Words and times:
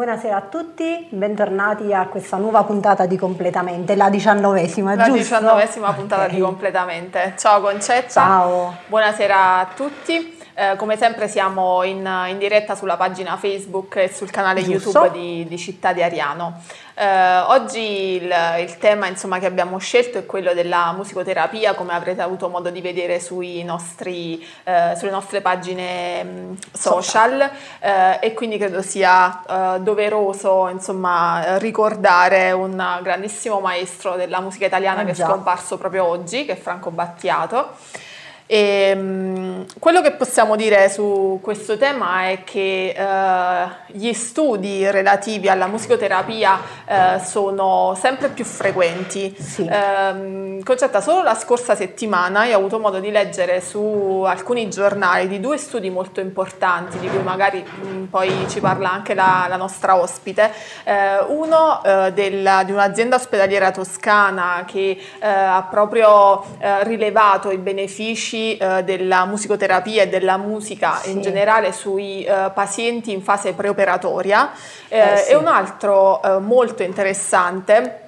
Buonasera 0.00 0.36
a 0.36 0.40
tutti, 0.40 1.08
bentornati 1.10 1.92
a 1.92 2.06
questa 2.06 2.38
nuova 2.38 2.64
puntata 2.64 3.04
di 3.04 3.18
Completamente, 3.18 3.96
la 3.96 4.08
diciannovesima, 4.08 4.94
la 4.94 5.04
giusto? 5.04 5.18
diciannovesima 5.18 5.92
puntata 5.92 6.22
okay. 6.22 6.36
di 6.36 6.40
Completamente. 6.40 7.34
Ciao 7.36 7.60
Concetta. 7.60 8.08
Ciao. 8.08 8.76
Buonasera 8.86 9.58
a 9.58 9.66
tutti. 9.76 10.39
Eh, 10.60 10.76
come 10.76 10.98
sempre 10.98 11.26
siamo 11.26 11.82
in, 11.84 12.06
in, 12.28 12.36
diretta 12.36 12.74
sulla 12.74 12.98
pagina 12.98 13.38
Facebook 13.38 13.96
e 13.96 14.12
sul 14.12 14.30
canale 14.30 14.62
Giusto. 14.62 14.90
YouTube 14.90 15.18
di, 15.18 15.48
di, 15.48 15.56
Città 15.56 15.94
di 15.94 16.02
Ariano. 16.02 16.60
Eh, 16.92 17.38
oggi 17.46 18.20
il, 18.22 18.30
il 18.58 18.76
tema 18.76 19.06
insomma, 19.06 19.38
che 19.38 19.46
abbiamo 19.46 19.78
scelto 19.78 20.18
è 20.18 20.26
quello 20.26 20.52
della 20.52 20.92
musicoterapia, 20.94 21.72
come 21.72 21.94
avrete 21.94 22.20
avuto 22.20 22.50
modo 22.50 22.68
di 22.68 22.82
vedere 22.82 23.22
nostri, 23.64 24.46
eh, 24.64 24.92
sulle 24.98 25.10
nostre 25.10 25.40
pagine 25.40 26.24
mh, 26.24 26.58
social 26.74 27.50
eh, 27.78 28.18
e 28.20 28.34
quindi 28.34 28.58
credo 28.58 28.82
sia 28.82 29.42
eh, 29.76 29.80
doveroso 29.80 30.68
insomma, 30.68 31.56
ricordare 31.56 32.52
un 32.52 32.98
grandissimo 33.00 33.60
maestro 33.60 34.16
della 34.16 34.40
musica 34.40 34.66
italiana 34.66 35.04
che 35.04 35.12
è 35.12 35.14
scomparso 35.14 35.78
proprio 35.78 36.04
oggi, 36.04 36.44
che 36.44 36.52
è 36.52 36.56
Franco 36.56 36.90
Battiato. 36.90 38.08
E, 38.52 38.92
um, 38.96 39.64
quello 39.78 40.00
che 40.00 40.10
possiamo 40.10 40.56
dire 40.56 40.88
su 40.88 41.38
questo 41.40 41.76
tema 41.76 42.30
è 42.30 42.42
che 42.42 42.96
uh, 42.98 43.70
gli 43.86 44.12
studi 44.12 44.90
relativi 44.90 45.48
alla 45.48 45.68
musicoterapia 45.68 46.58
uh, 46.84 47.20
sono 47.22 47.96
sempre 47.96 48.28
più 48.30 48.44
frequenti. 48.44 49.32
Sì. 49.38 49.70
Um, 49.70 50.64
Concetta, 50.64 51.00
solo 51.00 51.22
la 51.22 51.36
scorsa 51.36 51.76
settimana 51.76 52.44
io 52.44 52.56
ho 52.56 52.58
avuto 52.58 52.80
modo 52.80 52.98
di 52.98 53.12
leggere 53.12 53.60
su 53.60 54.24
alcuni 54.26 54.68
giornali 54.68 55.28
di 55.28 55.38
due 55.38 55.56
studi 55.56 55.88
molto 55.88 56.18
importanti, 56.18 56.98
di 56.98 57.08
cui 57.08 57.22
magari 57.22 57.64
um, 57.82 58.08
poi 58.10 58.46
ci 58.48 58.58
parla 58.58 58.90
anche 58.90 59.14
la, 59.14 59.46
la 59.48 59.56
nostra 59.56 59.96
ospite. 59.96 60.50
Uh, 60.84 61.38
uno 61.38 61.80
del, 62.12 62.62
di 62.64 62.72
un'azienda 62.72 63.14
ospedaliera 63.14 63.70
toscana 63.70 64.64
che 64.66 64.98
ha 65.20 65.66
proprio 65.70 66.44
rilevato 66.82 67.50
i 67.50 67.58
benefici 67.58 68.39
eh, 68.56 68.82
della 68.84 69.24
musicoterapia 69.24 70.02
e 70.02 70.08
della 70.08 70.36
musica 70.36 70.96
sì. 70.96 71.10
in 71.10 71.20
generale 71.20 71.72
sui 71.72 72.24
eh, 72.24 72.50
pazienti 72.54 73.12
in 73.12 73.22
fase 73.22 73.52
preoperatoria 73.52 74.50
eh, 74.88 74.98
eh 74.98 75.16
sì. 75.16 75.30
e 75.32 75.34
un 75.36 75.46
altro 75.46 76.22
eh, 76.22 76.38
molto 76.38 76.82
interessante 76.82 77.99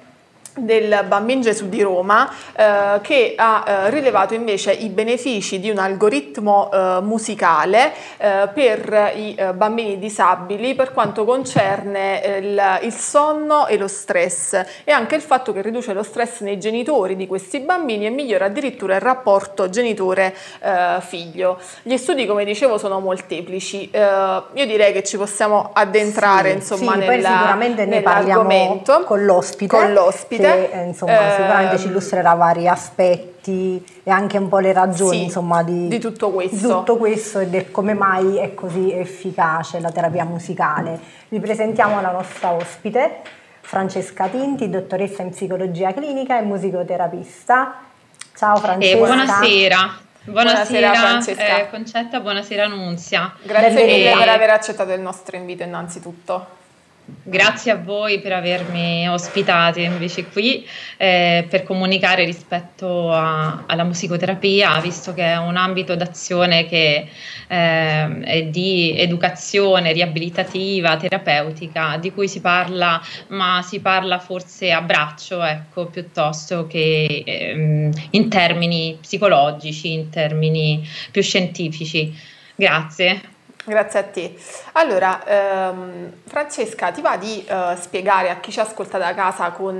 del 0.54 1.04
Bambin 1.08 1.40
Gesù 1.40 1.68
di 1.68 1.80
Roma 1.80 2.30
eh, 2.54 3.00
che 3.00 3.34
ha 3.36 3.64
eh, 3.66 3.90
rilevato 3.90 4.34
invece 4.34 4.72
i 4.72 4.88
benefici 4.88 5.58
di 5.60 5.70
un 5.70 5.78
algoritmo 5.78 6.70
eh, 6.70 6.98
musicale 7.02 7.92
eh, 8.18 8.48
per 8.52 9.12
i 9.16 9.34
eh, 9.34 9.52
bambini 9.54 9.98
disabili 9.98 10.74
per 10.74 10.92
quanto 10.92 11.24
concerne 11.24 12.22
eh, 12.22 12.36
il, 12.38 12.78
il, 12.82 12.92
sonno 12.92 13.66
e 13.66 13.78
lo 13.78 13.88
stress 13.88 14.62
e 14.84 14.92
anche 14.92 15.14
il 15.14 15.22
fatto 15.22 15.52
che 15.52 15.62
riduce 15.62 15.92
lo 15.94 16.02
stress 16.02 16.40
nei 16.40 16.58
genitori 16.58 17.16
di 17.16 17.26
questi 17.26 17.60
bambini 17.60 18.06
e 18.06 18.10
migliora 18.10 18.44
addirittura 18.46 18.94
il 18.96 19.00
rapporto 19.00 19.70
genitore-figlio. 19.70 21.58
Gli 21.82 21.96
studi 21.96 22.26
come 22.26 22.44
dicevo 22.44 22.76
sono 22.78 23.00
molteplici, 23.00 23.90
io 23.92 24.66
direi 24.66 24.92
che 24.92 25.02
ci 25.02 25.16
possiamo 25.16 25.70
addentrare 25.72 26.50
sì, 26.50 26.56
insomma 26.56 26.92
sì, 26.92 26.98
nella, 26.98 27.28
sicuramente 27.30 27.86
ne 27.86 28.02
parliamo 28.02 28.82
con 29.04 29.24
l'ospite. 29.24 29.76
Con 29.76 29.92
l'ospite 29.92 30.41
che 30.42 30.70
eh, 30.72 30.84
insomma, 30.86 31.30
sicuramente 31.30 31.78
ci 31.78 31.86
illustrerà 31.86 32.34
vari 32.34 32.68
aspetti 32.68 33.84
e 34.02 34.10
anche 34.10 34.38
un 34.38 34.48
po' 34.48 34.58
le 34.58 34.72
ragioni 34.72 35.18
sì, 35.18 35.22
insomma, 35.24 35.62
di, 35.62 35.88
di, 35.88 35.98
tutto 35.98 36.30
questo. 36.30 36.56
di 36.56 36.62
tutto 36.62 36.96
questo 36.96 37.40
e 37.40 37.46
del 37.48 37.70
come 37.70 37.94
mai 37.94 38.36
è 38.36 38.54
così 38.54 38.92
efficace 38.92 39.80
la 39.80 39.90
terapia 39.90 40.24
musicale. 40.24 40.98
Vi 41.28 41.40
presentiamo 41.40 42.00
la 42.00 42.10
nostra 42.10 42.52
ospite, 42.52 43.20
Francesca 43.60 44.28
Tinti, 44.28 44.68
dottoressa 44.68 45.22
in 45.22 45.30
psicologia 45.30 45.92
clinica 45.92 46.38
e 46.38 46.42
musicoterapista. 46.42 47.74
Ciao 48.36 48.56
Francesca. 48.56 48.96
E 48.96 48.98
buonasera. 48.98 50.00
Buonasera, 50.24 50.90
buonasera 50.90 50.94
Francesca. 50.94 51.58
Eh, 51.58 51.70
Concetta, 51.70 52.20
buonasera 52.20 52.66
Nunzia. 52.68 53.34
Grazie 53.42 53.84
mille 53.84 54.14
per 54.16 54.28
aver 54.28 54.50
accettato 54.50 54.92
il 54.92 55.00
nostro 55.00 55.36
invito 55.36 55.64
innanzitutto. 55.64 56.60
Grazie 57.04 57.72
a 57.72 57.76
voi 57.76 58.20
per 58.20 58.32
avermi 58.32 59.08
ospitati 59.08 59.82
invece 59.82 60.26
qui 60.26 60.64
eh, 60.96 61.44
per 61.48 61.64
comunicare 61.64 62.24
rispetto 62.24 63.12
a, 63.12 63.64
alla 63.66 63.82
musicoterapia, 63.82 64.80
visto 64.80 65.12
che 65.12 65.24
è 65.24 65.36
un 65.36 65.56
ambito 65.56 65.96
d'azione 65.96 66.66
che 66.66 67.08
eh, 67.48 68.20
è 68.20 68.44
di 68.44 68.94
educazione 68.96 69.92
riabilitativa, 69.92 70.96
terapeutica, 70.96 71.96
di 71.96 72.12
cui 72.12 72.28
si 72.28 72.40
parla, 72.40 73.00
ma 73.28 73.62
si 73.62 73.80
parla 73.80 74.20
forse 74.20 74.70
a 74.70 74.80
braccio, 74.80 75.42
ecco, 75.42 75.86
piuttosto 75.86 76.68
che 76.68 77.24
eh, 77.26 77.90
in 78.10 78.28
termini 78.28 78.96
psicologici, 79.00 79.92
in 79.92 80.08
termini 80.08 80.88
più 81.10 81.22
scientifici. 81.22 82.14
Grazie. 82.54 83.31
Grazie 83.64 84.00
a 84.00 84.02
te. 84.02 84.34
Allora, 84.72 85.24
ehm, 85.24 86.12
Francesca, 86.26 86.90
ti 86.90 87.00
va 87.00 87.16
di 87.16 87.44
eh, 87.44 87.76
spiegare 87.80 88.30
a 88.30 88.40
chi 88.40 88.50
ci 88.50 88.58
ascolta 88.58 88.98
da 88.98 89.14
casa 89.14 89.52
con 89.52 89.76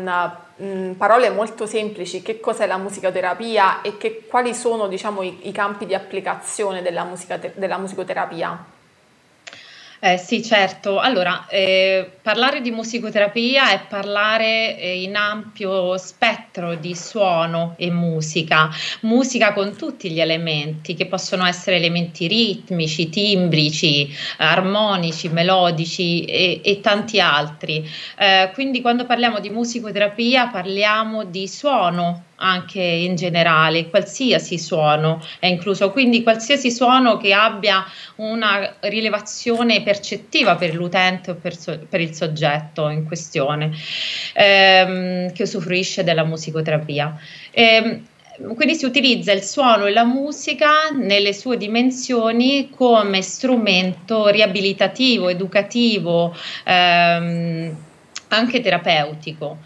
mh, 0.56 0.64
mm, 0.64 0.92
parole 0.92 1.30
molto 1.30 1.66
semplici 1.66 2.22
che 2.22 2.38
cos'è 2.38 2.66
la 2.66 2.76
musicoterapia 2.76 3.80
e 3.82 3.96
che, 3.96 4.24
quali 4.28 4.54
sono 4.54 4.86
diciamo, 4.86 5.22
i, 5.22 5.48
i, 5.48 5.52
campi 5.52 5.86
di 5.86 5.94
applicazione 5.94 6.80
della, 6.80 7.02
musica, 7.02 7.40
della 7.54 7.78
musicoterapia? 7.78 8.71
Eh, 10.04 10.16
sì, 10.16 10.42
certo. 10.42 10.98
Allora, 10.98 11.46
eh, 11.46 12.10
parlare 12.22 12.60
di 12.60 12.72
musicoterapia 12.72 13.70
è 13.70 13.86
parlare 13.86 14.76
eh, 14.76 15.00
in 15.00 15.14
ampio 15.14 15.96
spettro 15.96 16.74
di 16.74 16.96
suono 16.96 17.76
e 17.78 17.88
musica, 17.92 18.68
musica 19.02 19.52
con 19.52 19.76
tutti 19.76 20.10
gli 20.10 20.18
elementi 20.20 20.94
che 20.94 21.06
possono 21.06 21.46
essere 21.46 21.76
elementi 21.76 22.26
ritmici, 22.26 23.10
timbrici, 23.10 24.12
armonici, 24.38 25.28
melodici 25.28 26.24
e, 26.24 26.60
e 26.64 26.80
tanti 26.80 27.20
altri. 27.20 27.88
Eh, 28.18 28.50
quindi 28.54 28.80
quando 28.80 29.06
parliamo 29.06 29.38
di 29.38 29.50
musicoterapia 29.50 30.48
parliamo 30.48 31.22
di 31.22 31.46
suono 31.46 32.24
anche 32.42 32.80
in 32.80 33.14
generale, 33.14 33.88
qualsiasi 33.88 34.58
suono 34.58 35.24
è 35.38 35.46
incluso, 35.46 35.90
quindi 35.90 36.22
qualsiasi 36.22 36.70
suono 36.70 37.16
che 37.16 37.32
abbia 37.32 37.84
una 38.16 38.76
rilevazione 38.80 39.82
percettiva 39.82 40.56
per 40.56 40.74
l'utente 40.74 41.30
o 41.30 41.34
per, 41.36 41.56
so, 41.56 41.78
per 41.88 42.00
il 42.00 42.14
soggetto 42.14 42.88
in 42.88 43.04
questione 43.04 43.70
ehm, 44.34 45.32
che 45.32 45.42
usufruisce 45.44 46.02
della 46.02 46.24
musicoterapia. 46.24 47.16
Ehm, 47.52 48.06
quindi 48.56 48.74
si 48.74 48.86
utilizza 48.86 49.30
il 49.32 49.42
suono 49.42 49.86
e 49.86 49.92
la 49.92 50.04
musica 50.04 50.88
nelle 50.90 51.32
sue 51.32 51.56
dimensioni 51.56 52.70
come 52.70 53.22
strumento 53.22 54.26
riabilitativo, 54.28 55.28
educativo, 55.28 56.34
ehm, 56.64 57.76
anche 58.28 58.60
terapeutico. 58.60 59.58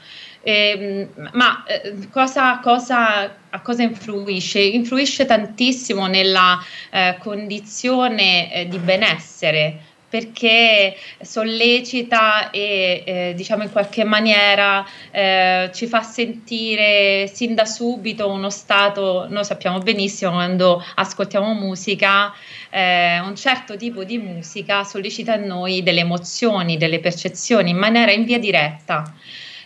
Eh, 0.49 1.09
ma 1.33 1.65
cosa, 2.13 2.61
cosa, 2.61 3.37
a 3.51 3.61
cosa 3.63 3.83
influisce? 3.83 4.61
Influisce 4.61 5.27
tantissimo 5.27 6.07
nella 6.07 6.57
eh, 6.93 7.17
condizione 7.19 8.55
eh, 8.55 8.69
di 8.69 8.79
benessere 8.79 9.81
perché 10.09 10.97
sollecita 11.21 12.51
e 12.51 13.03
eh, 13.05 13.33
diciamo 13.35 13.65
in 13.65 13.73
qualche 13.73 14.05
maniera 14.05 14.87
eh, 15.11 15.69
ci 15.75 15.89
fa 15.89 16.03
sentire 16.03 17.27
sin 17.27 17.57
da 17.57 17.65
subito 17.65 18.31
uno 18.31 18.49
stato, 18.49 19.27
noi 19.29 19.45
sappiamo 19.45 19.79
benissimo 19.79 20.31
quando 20.31 20.81
ascoltiamo 20.95 21.55
musica, 21.55 22.33
eh, 22.71 23.19
un 23.19 23.35
certo 23.35 23.77
tipo 23.77 24.05
di 24.05 24.19
musica 24.19 24.85
sollecita 24.85 25.35
in 25.35 25.47
noi 25.47 25.83
delle 25.83 26.01
emozioni, 26.01 26.77
delle 26.77 27.01
percezioni 27.01 27.71
in 27.71 27.79
maniera 27.79 28.13
in 28.13 28.25
via 28.25 28.39
diretta. 28.39 29.13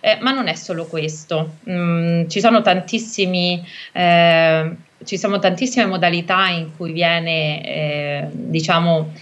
Eh, 0.01 0.19
ma 0.21 0.33
non 0.33 0.49
è 0.49 0.55
solo 0.55 0.87
questo, 0.87 1.57
mm, 1.69 2.29
ci 2.29 2.41
sono 2.41 2.63
tantissimi 2.63 3.63
eh, 3.93 4.75
ci 5.05 5.17
sono 5.17 5.39
tantissime 5.39 5.87
modalità 5.87 6.49
in 6.49 6.77
cui 6.77 6.93
viene 6.93 7.65
eh, 7.65 8.29
diciamo 8.31 9.13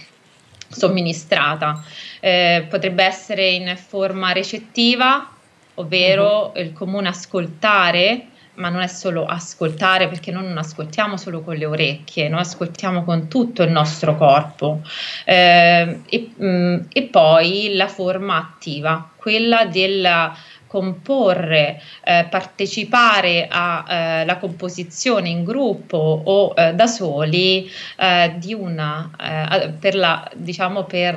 somministrata. 0.69 1.83
Eh, 2.19 2.65
potrebbe 2.69 3.03
essere 3.03 3.49
in 3.49 3.75
forma 3.77 4.31
recettiva 4.33 5.29
ovvero 5.75 6.51
uh-huh. 6.53 6.61
il 6.61 6.73
comune 6.73 7.07
ascoltare 7.07 8.25
ma 8.55 8.67
non 8.67 8.81
è 8.81 8.87
solo 8.87 9.25
ascoltare 9.25 10.09
perché 10.09 10.31
noi 10.31 10.43
non 10.43 10.57
ascoltiamo 10.57 11.15
solo 11.15 11.41
con 11.41 11.55
le 11.55 11.65
orecchie, 11.65 12.27
noi 12.27 12.41
ascoltiamo 12.41 13.05
con 13.05 13.29
tutto 13.29 13.63
il 13.63 13.71
nostro 13.71 14.17
corpo. 14.17 14.81
Eh, 15.23 16.01
e, 16.05 16.29
mh, 16.35 16.45
mm, 16.45 16.75
e, 16.91 17.03
poi 17.03 17.75
la 17.75 17.87
forma 17.87 18.35
attiva, 18.35 19.11
quella 19.15 19.63
della 19.65 20.35
comporre, 20.69 21.81
eh, 22.03 22.27
partecipare 22.29 23.47
alla 23.49 24.35
eh, 24.35 24.39
composizione 24.39 25.27
in 25.27 25.43
gruppo 25.43 25.97
o 26.23 26.53
eh, 26.55 26.75
da 26.75 26.85
soli 26.85 27.67
eh, 27.97 28.35
di 28.37 28.53
una, 28.53 29.09
eh, 29.19 29.69
per 29.69 29.95
la, 29.95 30.29
diciamo 30.35 30.83
per 30.83 31.15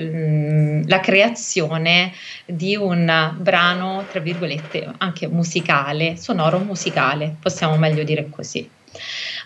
mm, 0.00 0.82
la 0.88 0.98
creazione 0.98 2.12
di 2.44 2.74
un 2.74 3.34
brano, 3.38 4.04
tra 4.10 4.18
virgolette, 4.18 4.92
anche 4.98 5.28
musicale, 5.28 6.16
sonoro 6.16 6.58
musicale, 6.58 7.36
possiamo 7.40 7.76
meglio 7.76 8.02
dire 8.02 8.28
così. 8.30 8.68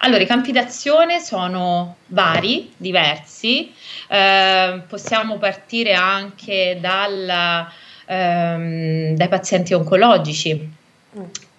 Allora, 0.01 0.23
i 0.23 0.27
campi 0.27 0.51
d'azione 0.51 1.21
sono 1.21 1.97
vari, 2.07 2.73
diversi, 2.77 3.73
eh, 4.09 4.83
possiamo 4.89 5.37
partire 5.37 5.93
anche 5.93 6.79
dal, 6.81 7.67
ehm, 8.07 9.15
dai 9.15 9.29
pazienti 9.29 9.75
oncologici. 9.75 10.75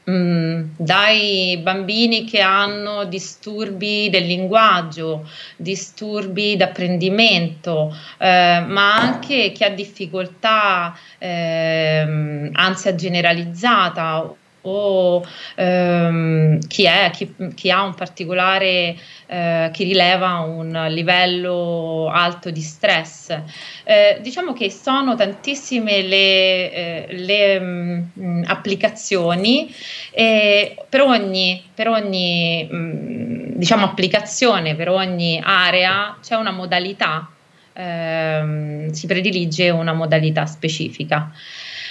Mm, 0.10 0.70
dai 0.78 1.60
bambini 1.62 2.24
che 2.24 2.40
hanno 2.40 3.04
disturbi 3.04 4.10
del 4.10 4.26
linguaggio, 4.26 5.28
disturbi 5.58 6.56
d'apprendimento, 6.56 7.94
eh, 8.18 8.64
ma 8.66 8.96
anche 8.96 9.52
chi 9.52 9.66
ha 9.66 9.70
difficoltà, 9.70 10.98
eh, 11.18 12.50
ansia 12.54 12.96
generalizzata 12.96 14.34
o 14.68 15.26
ehm, 15.56 16.60
chi, 16.68 16.84
è, 16.84 17.10
chi, 17.14 17.34
chi, 17.56 17.72
ha 17.72 17.84
un 17.84 17.96
particolare, 17.96 18.96
eh, 19.28 19.70
chi 19.72 19.84
rileva 19.84 20.40
un 20.40 20.88
livello 20.90 22.10
alto 22.12 22.52
di 22.52 22.62
stress. 22.62 23.36
Eh, 23.84 24.20
diciamo 24.22 24.54
che 24.54 24.70
sono 24.70 25.16
tantissime 25.16 26.02
le, 26.02 26.74
eh, 26.74 27.08
le 27.12 27.60
mh, 27.60 28.12
mm, 28.20 28.44
applicazioni 28.48 29.74
e 30.12 30.76
per 30.90 31.02
ogni, 31.02 31.64
per 31.74 31.88
ogni 31.88 32.68
mh, 32.70 32.76
mm, 32.76 33.38
diciamo, 33.56 33.86
applicazione, 33.86 34.76
per 34.76 34.90
ogni 34.90 35.42
area 35.44 36.18
c'è 36.22 36.36
una 36.36 36.52
modalità, 36.52 37.30
ehm, 37.74 38.92
si 38.92 39.08
predilige 39.08 39.70
una 39.70 39.94
modalità 39.94 40.46
specifica. 40.46 41.32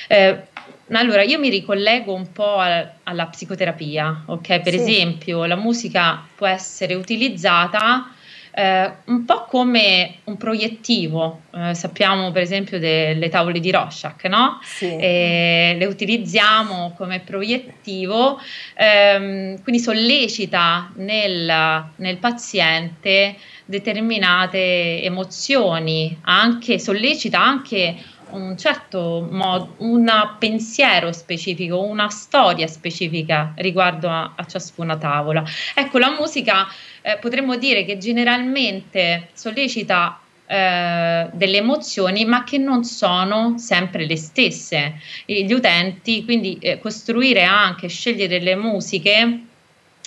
Eh, 0.08 0.54
allora, 0.92 1.22
io 1.22 1.38
mi 1.38 1.48
ricollego 1.48 2.14
un 2.14 2.30
po' 2.32 2.58
a, 2.58 2.92
alla 3.02 3.26
psicoterapia, 3.26 4.24
ok? 4.26 4.60
Per 4.60 4.72
sì. 4.72 4.78
esempio, 4.78 5.44
la 5.44 5.56
musica 5.56 6.26
può 6.34 6.46
essere 6.46 6.94
utilizzata 6.94 8.10
eh, 8.58 8.90
un 9.04 9.26
po' 9.26 9.44
come 9.44 10.20
un 10.24 10.38
proiettivo, 10.38 11.42
eh, 11.54 11.74
sappiamo 11.74 12.32
per 12.32 12.40
esempio 12.40 12.78
delle 12.78 13.28
tavole 13.28 13.60
di 13.60 13.70
Rorschach, 13.70 14.24
no? 14.24 14.60
Sì. 14.62 14.96
E 14.96 15.76
le 15.78 15.84
utilizziamo 15.84 16.94
come 16.96 17.20
proiettivo, 17.20 18.40
ehm, 18.74 19.62
quindi 19.62 19.82
sollecita 19.82 20.90
nel, 20.94 21.84
nel 21.96 22.16
paziente 22.16 23.36
determinate 23.66 25.02
emozioni, 25.02 26.16
anche, 26.22 26.78
sollecita 26.78 27.38
anche 27.42 27.94
un 28.30 28.56
certo 28.56 29.26
modo, 29.30 29.74
un 29.78 30.10
pensiero 30.38 31.12
specifico, 31.12 31.82
una 31.82 32.08
storia 32.08 32.66
specifica 32.66 33.52
riguardo 33.56 34.08
a, 34.08 34.32
a 34.36 34.44
ciascuna 34.46 34.96
tavola. 34.96 35.44
Ecco, 35.74 35.98
la 35.98 36.10
musica 36.18 36.66
eh, 37.02 37.18
potremmo 37.18 37.56
dire 37.56 37.84
che 37.84 37.98
generalmente 37.98 39.28
sollecita 39.32 40.20
eh, 40.46 41.28
delle 41.32 41.56
emozioni, 41.56 42.24
ma 42.24 42.44
che 42.44 42.58
non 42.58 42.84
sono 42.84 43.58
sempre 43.58 44.06
le 44.06 44.16
stesse. 44.16 45.00
Gli 45.24 45.52
utenti, 45.52 46.24
quindi 46.24 46.58
eh, 46.58 46.78
costruire 46.78 47.44
anche, 47.44 47.88
scegliere 47.88 48.40
le 48.40 48.56
musiche 48.56 49.40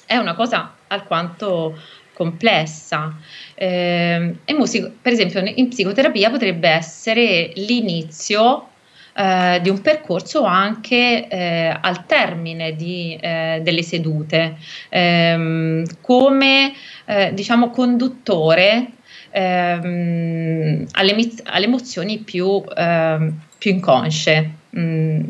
è 0.06 0.18
una 0.18 0.34
cosa 0.34 0.74
alquanto 0.88 1.80
complessa. 2.20 3.16
Eh, 3.56 4.36
e 4.44 4.54
musico, 4.54 4.92
per 5.02 5.14
esempio 5.14 5.42
in 5.56 5.70
psicoterapia 5.70 6.30
potrebbe 6.30 6.68
essere 6.68 7.54
l'inizio 7.56 8.68
eh, 9.16 9.60
di 9.62 9.70
un 9.70 9.80
percorso 9.82 10.44
anche 10.44 11.30
eh, 11.30 11.78
al 11.82 12.06
termine 12.06 12.76
di, 12.76 13.18
eh, 13.22 13.62
delle 13.64 13.84
sedute, 13.84 14.58
ehm, 14.90 15.86
come 16.02 16.74
eh, 17.06 17.34
diciamo 17.34 17.70
conduttore 17.70 18.88
ehm, 19.32 20.88
alle, 20.92 21.32
alle, 21.44 21.66
emozioni 21.66 22.18
più, 22.18 22.62
ehm, 22.76 23.40
più 23.58 23.72
inconsce. 23.72 24.52
Mm, 24.78 25.22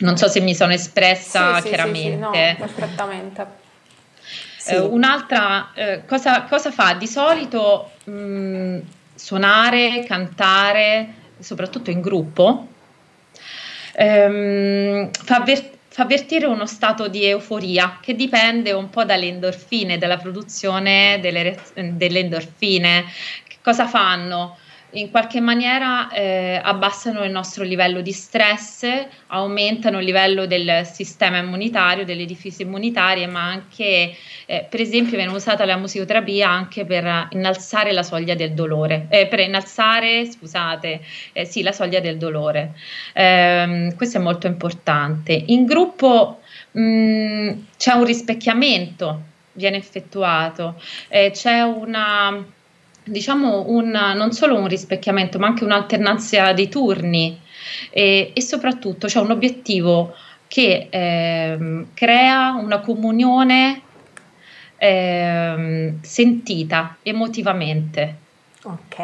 non 0.00 0.16
so 0.18 0.28
se 0.28 0.40
mi 0.40 0.54
sono 0.54 0.74
espressa 0.74 1.60
sì, 1.60 1.68
chiaramente. 1.68 2.00
Sì, 2.00 2.12
sì, 2.12 2.18
no, 2.18 2.30
perfettamente. 2.30 3.66
Eh, 4.68 4.78
un'altra 4.78 5.72
eh, 5.74 6.02
cosa, 6.06 6.42
cosa, 6.42 6.70
fa? 6.70 6.94
Di 6.94 7.06
solito 7.06 7.92
mh, 8.04 8.12
mm, 8.12 8.78
suonare, 9.14 10.04
cantare, 10.04 11.14
soprattutto 11.38 11.90
in 11.90 12.00
gruppo, 12.00 12.68
ehm, 13.92 15.10
fa, 15.10 15.36
avver- 15.36 15.76
fa 15.88 16.02
avvertire 16.02 16.46
uno 16.46 16.66
stato 16.66 17.08
di 17.08 17.24
euforia 17.24 17.98
che 18.00 18.14
dipende 18.14 18.72
un 18.72 18.90
po' 18.90 19.04
dalle 19.04 19.26
endorfine, 19.26 19.98
dalla 19.98 20.18
produzione 20.18 21.18
delle, 21.20 21.58
delle 21.74 22.20
endorfine. 22.20 23.04
Che 23.46 23.56
cosa 23.62 23.86
fanno? 23.86 24.58
In 24.92 25.10
qualche 25.10 25.40
maniera 25.40 26.10
eh, 26.10 26.58
abbassano 26.62 27.22
il 27.24 27.30
nostro 27.30 27.62
livello 27.62 28.00
di 28.00 28.12
stress, 28.12 28.86
aumentano 29.26 29.98
il 29.98 30.04
livello 30.04 30.46
del 30.46 30.86
sistema 30.90 31.38
immunitario, 31.38 32.06
delle 32.06 32.24
difese 32.24 32.62
immunitarie, 32.62 33.26
ma 33.26 33.42
anche, 33.42 34.16
eh, 34.46 34.66
per 34.68 34.80
esempio, 34.80 35.16
viene 35.16 35.32
usata 35.32 35.66
la 35.66 35.76
musicoterapia 35.76 36.48
anche 36.48 36.86
per 36.86 37.28
innalzare 37.32 37.92
la 37.92 38.02
soglia 38.02 38.34
del 38.34 38.52
dolore, 38.52 39.06
eh, 39.10 39.26
per 39.26 39.40
innalzare, 39.40 40.30
scusate, 40.30 41.00
eh, 41.32 41.44
sì, 41.44 41.62
la 41.62 41.72
soglia 41.72 42.00
del 42.00 42.16
dolore. 42.16 42.72
Ehm, 43.12 43.94
questo 43.94 44.16
è 44.16 44.20
molto 44.20 44.46
importante. 44.46 45.32
In 45.48 45.66
gruppo 45.66 46.40
mh, 46.72 46.80
mm, 46.80 47.48
c'è 47.76 47.92
un 47.92 48.04
rispecchiamento, 48.04 49.22
viene 49.52 49.76
effettuato, 49.76 50.80
eh, 51.08 51.30
c'è 51.32 51.60
una 51.62 52.56
diciamo 53.08 53.64
un, 53.68 53.90
non 53.90 54.32
solo 54.32 54.56
un 54.56 54.68
rispecchiamento 54.68 55.38
ma 55.38 55.46
anche 55.46 55.64
un'alternanza 55.64 56.52
dei 56.52 56.68
turni 56.68 57.38
e, 57.90 58.32
e 58.34 58.40
soprattutto 58.40 59.06
c'è 59.06 59.20
un 59.20 59.30
obiettivo 59.30 60.14
che 60.46 60.88
eh, 60.90 61.86
crea 61.94 62.54
una 62.54 62.80
comunione 62.80 63.82
eh, 64.78 65.94
sentita 66.00 66.96
emotivamente. 67.02 68.26
Ok, 68.64 68.96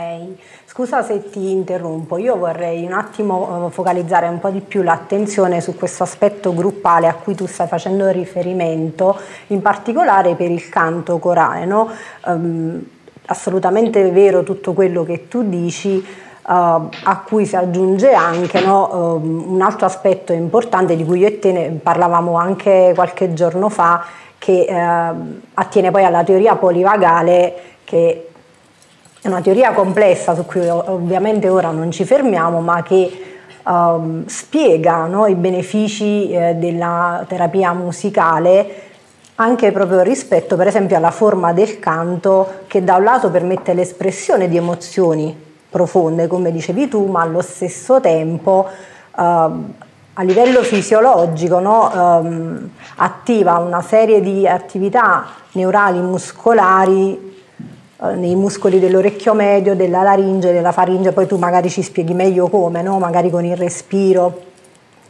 scusa 0.67 1.03
se 1.03 1.31
ti 1.31 1.51
interrompo, 1.51 2.19
io 2.19 2.37
vorrei 2.37 2.85
un 2.85 2.93
attimo 2.93 3.69
eh, 3.69 3.71
focalizzare 3.71 4.27
un 4.27 4.41
po' 4.41 4.51
di 4.51 4.61
più 4.61 4.83
l'attenzione 4.83 5.61
su 5.61 5.77
questo 5.77 6.03
aspetto 6.03 6.53
gruppale 6.53 7.07
a 7.07 7.15
cui 7.15 7.37
tu 7.37 7.47
stai 7.47 7.69
facendo 7.69 8.11
riferimento, 8.11 9.19
in 9.49 9.63
particolare 9.63 10.35
per 10.35 10.51
il 10.51 10.69
canto 10.69 11.19
corale. 11.19 11.67
No? 11.67 11.89
Um, 12.27 12.85
assolutamente 13.27 14.11
vero 14.11 14.43
tutto 14.43 14.73
quello 14.73 15.05
che 15.05 15.29
tu 15.29 15.49
dici, 15.49 15.97
uh, 15.97 16.53
a 16.53 17.23
cui 17.27 17.47
si 17.47 17.57
aggiunge 17.57 18.13
anche 18.13 18.61
no, 18.61 19.17
uh, 19.17 19.53
un 19.53 19.61
altro 19.63 19.87
aspetto 19.87 20.33
importante 20.33 20.97
di 20.97 21.05
cui 21.05 21.21
io 21.21 21.29
e 21.29 21.39
te 21.39 21.53
ne 21.53 21.71
parlavamo 21.83 22.37
anche 22.37 22.93
qualche 22.95 23.33
giorno 23.33 23.69
fa, 23.69 24.05
che 24.39 24.67
uh, 24.69 25.41
attiene 25.55 25.91
poi 25.91 26.05
alla 26.05 26.25
teoria 26.25 26.57
polivagale, 26.57 27.55
che 27.85 28.29
è 29.21 29.29
una 29.29 29.41
teoria 29.41 29.73
complessa 29.73 30.35
su 30.35 30.45
cui 30.45 30.69
ovviamente 30.69 31.49
ora 31.49 31.71
non 31.71 31.91
ci 31.91 32.05
fermiamo, 32.05 32.61
ma 32.61 32.83
che 32.83 33.35
um, 33.65 34.27
spiega 34.27 35.07
no, 35.07 35.27
i 35.27 35.35
benefici 35.35 36.31
eh, 36.31 36.55
della 36.57 37.25
terapia 37.27 37.73
musicale 37.73 38.93
anche 39.37 39.73
proprio 39.73 40.03
rispetto 40.03 40.57
per 40.57 40.69
esempio 40.69 40.97
alla 40.97 41.11
forma 41.11 41.53
del 41.53 41.81
canto 41.81 42.61
che 42.67 42.85
da 42.85 42.97
un 42.97 43.05
lato 43.05 43.31
permette 43.31 43.75
l'espressione 43.75 44.49
di 44.49 44.57
emozioni 44.57 45.37
profonde 45.69 46.29
come 46.29 46.53
dicevi 46.53 46.89
tu 46.89 47.07
ma 47.07 47.23
allo 47.23 47.43
stesso 47.43 48.01
tempo 48.01 48.69
eh, 49.17 49.23
a 50.17 50.23
livello 50.23 50.63
fisiologico 50.63 51.59
no, 51.59 51.93
ehm, 51.93 52.71
attiva 52.97 53.59
una 53.59 53.83
serie 53.83 54.21
di 54.21 54.47
attività 54.47 55.27
neurali 55.53 55.99
muscolari 55.99 57.35
eh, 58.01 58.15
nei 58.15 58.37
muscoli 58.37 58.79
dell'orecchio 58.79 59.35
medio, 59.35 59.75
della 59.75 60.03
laringe, 60.03 60.53
della 60.53 60.71
faringe, 60.71 61.11
poi 61.11 61.27
tu 61.27 61.37
magari 61.37 61.69
ci 61.69 61.83
spieghi 61.83 62.15
meglio 62.15 62.49
come, 62.49 62.83
no? 62.83 62.99
magari 63.01 63.29
con 63.29 63.45
il 63.45 63.57
respiro, 63.57 64.43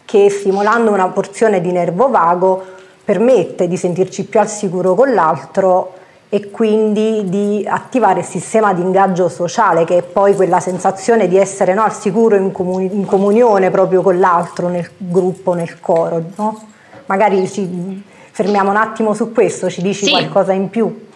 che 0.07 0.31
stimolando 0.31 0.91
una 0.91 1.09
porzione 1.09 1.61
di 1.61 1.71
nervo 1.71 2.09
vago 2.09 2.65
permette 3.05 3.69
di 3.69 3.77
sentirci 3.77 4.25
più 4.25 4.41
al 4.41 4.49
sicuro 4.49 4.95
con 4.95 5.13
l'altro 5.13 5.93
e 6.31 6.51
quindi 6.51 7.29
di 7.29 7.65
attivare 7.69 8.21
il 8.21 8.27
sistema 8.27 8.73
di 8.73 8.81
ingaggio 8.81 9.29
sociale 9.29 9.85
che 9.85 9.99
è 9.99 10.03
poi 10.03 10.35
quella 10.35 10.59
sensazione 10.59 11.29
di 11.29 11.37
essere 11.37 11.75
no, 11.75 11.83
al 11.83 11.93
sicuro 11.93 12.35
in, 12.35 12.51
comuni- 12.51 12.91
in, 12.93 13.05
comunione 13.05 13.71
proprio 13.71 14.03
con 14.03 14.19
l'altro 14.19 14.69
nel 14.69 14.91
gruppo, 14.97 15.53
nel 15.53 15.79
coro. 15.79 16.23
No? 16.35 16.65
Magari 17.07 17.47
ci 17.49 18.03
fermiamo 18.33 18.71
un 18.71 18.77
attimo 18.77 19.15
su 19.15 19.33
questo, 19.33 19.71
ci 19.71 19.81
dici 19.81 20.07
sì. 20.07 20.11
qualcosa 20.11 20.53
in 20.53 20.71
più? 20.71 21.07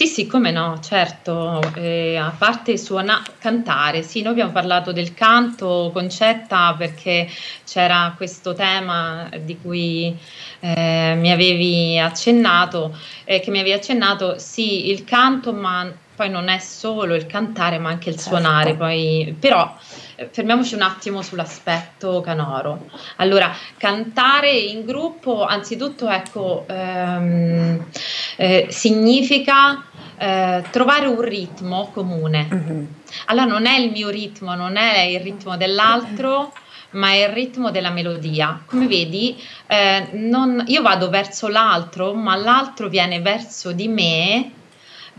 Sì, 0.00 0.06
sì, 0.06 0.26
come 0.26 0.50
no, 0.50 0.80
certo, 0.80 1.60
eh, 1.74 2.16
a 2.16 2.32
parte 2.34 2.78
suonare, 2.78 3.32
cantare, 3.38 4.00
sì, 4.00 4.22
noi 4.22 4.32
abbiamo 4.32 4.50
parlato 4.50 4.92
del 4.92 5.12
canto, 5.12 5.90
Concetta, 5.92 6.74
perché 6.74 7.28
c'era 7.66 8.14
questo 8.16 8.54
tema 8.54 9.28
di 9.42 9.60
cui 9.60 10.18
eh, 10.60 11.14
mi 11.18 11.30
avevi 11.30 11.98
accennato, 11.98 12.96
eh, 13.24 13.40
che 13.40 13.50
mi 13.50 13.58
avevi 13.58 13.74
accennato, 13.74 14.38
sì, 14.38 14.88
il 14.88 15.04
canto, 15.04 15.52
ma 15.52 15.92
poi 16.16 16.30
non 16.30 16.48
è 16.48 16.58
solo 16.58 17.14
il 17.14 17.26
cantare, 17.26 17.78
ma 17.78 17.90
anche 17.90 18.08
il 18.08 18.16
certo. 18.16 18.30
suonare, 18.30 18.76
poi, 18.76 19.36
però 19.38 19.76
eh, 20.16 20.30
fermiamoci 20.30 20.76
un 20.76 20.82
attimo 20.82 21.20
sull'aspetto 21.20 22.22
canoro. 22.22 22.86
Allora, 23.16 23.54
cantare 23.76 24.50
in 24.50 24.86
gruppo, 24.86 25.44
anzitutto, 25.44 26.08
ecco, 26.08 26.64
ehm, 26.68 27.84
eh, 28.36 28.66
significa 28.70 29.84
eh, 30.20 30.62
trovare 30.70 31.06
un 31.06 31.22
ritmo 31.22 31.88
comune. 31.94 32.46
Mm-hmm. 32.52 32.84
Allora 33.26 33.46
non 33.46 33.64
è 33.64 33.78
il 33.78 33.90
mio 33.90 34.10
ritmo, 34.10 34.54
non 34.54 34.76
è 34.76 35.00
il 35.00 35.20
ritmo 35.20 35.56
dell'altro, 35.56 36.52
ma 36.90 37.12
è 37.12 37.26
il 37.26 37.30
ritmo 37.30 37.70
della 37.70 37.88
melodia. 37.88 38.60
Come 38.66 38.86
vedi, 38.86 39.34
eh, 39.66 40.08
non, 40.12 40.62
io 40.66 40.82
vado 40.82 41.08
verso 41.08 41.48
l'altro, 41.48 42.12
ma 42.12 42.36
l'altro 42.36 42.90
viene 42.90 43.20
verso 43.20 43.72
di 43.72 43.88
me 43.88 44.50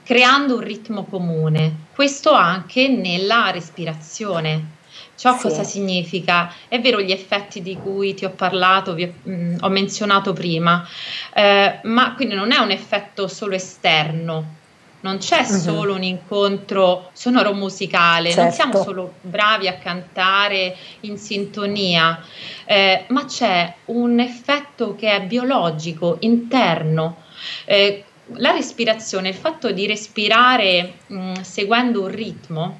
creando 0.04 0.58
un 0.58 0.62
ritmo 0.62 1.06
comune. 1.06 1.88
Questo 1.96 2.34
anche 2.34 2.88
nella 2.88 3.50
respirazione. 3.50 4.78
Ciò 5.16 5.36
sì. 5.36 5.48
cosa 5.48 5.64
significa? 5.64 6.54
È 6.68 6.80
vero 6.80 7.02
gli 7.02 7.12
effetti 7.12 7.64
di 7.64 7.76
cui 7.76 8.14
ti 8.14 8.26
ho 8.26 8.32
parlato, 8.32 8.94
vi, 8.94 9.06
mh, 9.06 9.32
mm, 9.32 9.56
ho 9.62 9.70
menzionato 9.70 10.34
prima, 10.34 10.88
eh, 11.34 11.80
ma 11.84 12.14
quindi 12.14 12.36
non 12.36 12.52
è 12.52 12.58
un 12.58 12.70
effetto 12.70 13.28
solo 13.28 13.56
esterno, 13.56 14.60
non 15.02 15.18
c'è 15.18 15.40
uh-huh. 15.40 15.58
solo 15.58 15.96
un 15.96 16.04
incontro 16.04 17.10
sonoro 17.14 17.54
musicale, 17.54 18.30
certo. 18.30 18.42
non 18.42 18.52
siamo 18.52 18.84
solo 18.84 19.14
bravi 19.22 19.68
a 19.68 19.76
cantare 19.76 20.76
in 21.02 21.18
sintonia, 21.18 22.24
eh, 22.66 23.06
ma 23.08 23.26
c'è 23.26 23.74
un 23.86 24.20
effetto 24.20 24.96
che 24.96 25.12
è 25.12 25.22
biologico, 25.22 26.18
interno. 26.22 27.18
Eh, 27.66 28.06
la 28.36 28.52
respirazione, 28.52 29.30
il 29.30 29.36
fatto 29.36 29.72
di 29.72 29.88
respirare 29.88 30.94
mh, 31.08 31.16
mm, 31.16 31.34
seguendo 31.42 32.04
un 32.04 32.08
ritmo, 32.08 32.80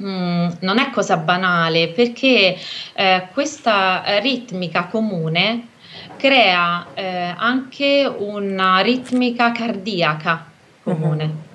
mm, 0.00 0.48
non 0.60 0.78
è 0.78 0.90
cosa 0.90 1.16
banale 1.16 1.88
perché 1.88 2.56
eh, 2.94 3.28
questa 3.32 4.18
ritmica 4.20 4.86
comune 4.86 5.68
crea 6.16 6.86
eh, 6.94 7.34
anche 7.36 8.10
una 8.16 8.78
ritmica 8.78 9.52
cardiaca 9.52 10.51
comune. 10.82 11.50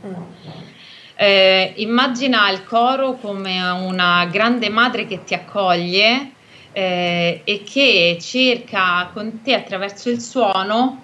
Eh, 1.16 1.74
immagina 1.78 2.50
il 2.52 2.64
coro 2.64 3.14
come 3.14 3.60
una 3.72 4.26
grande 4.26 4.70
madre 4.70 5.08
che 5.08 5.24
ti 5.24 5.34
accoglie 5.34 6.32
eh, 6.72 7.42
e 7.44 7.64
che 7.64 8.18
cerca 8.22 9.10
con 9.12 9.42
te 9.42 9.56
attraverso 9.56 10.10
il 10.10 10.22
suono, 10.22 11.04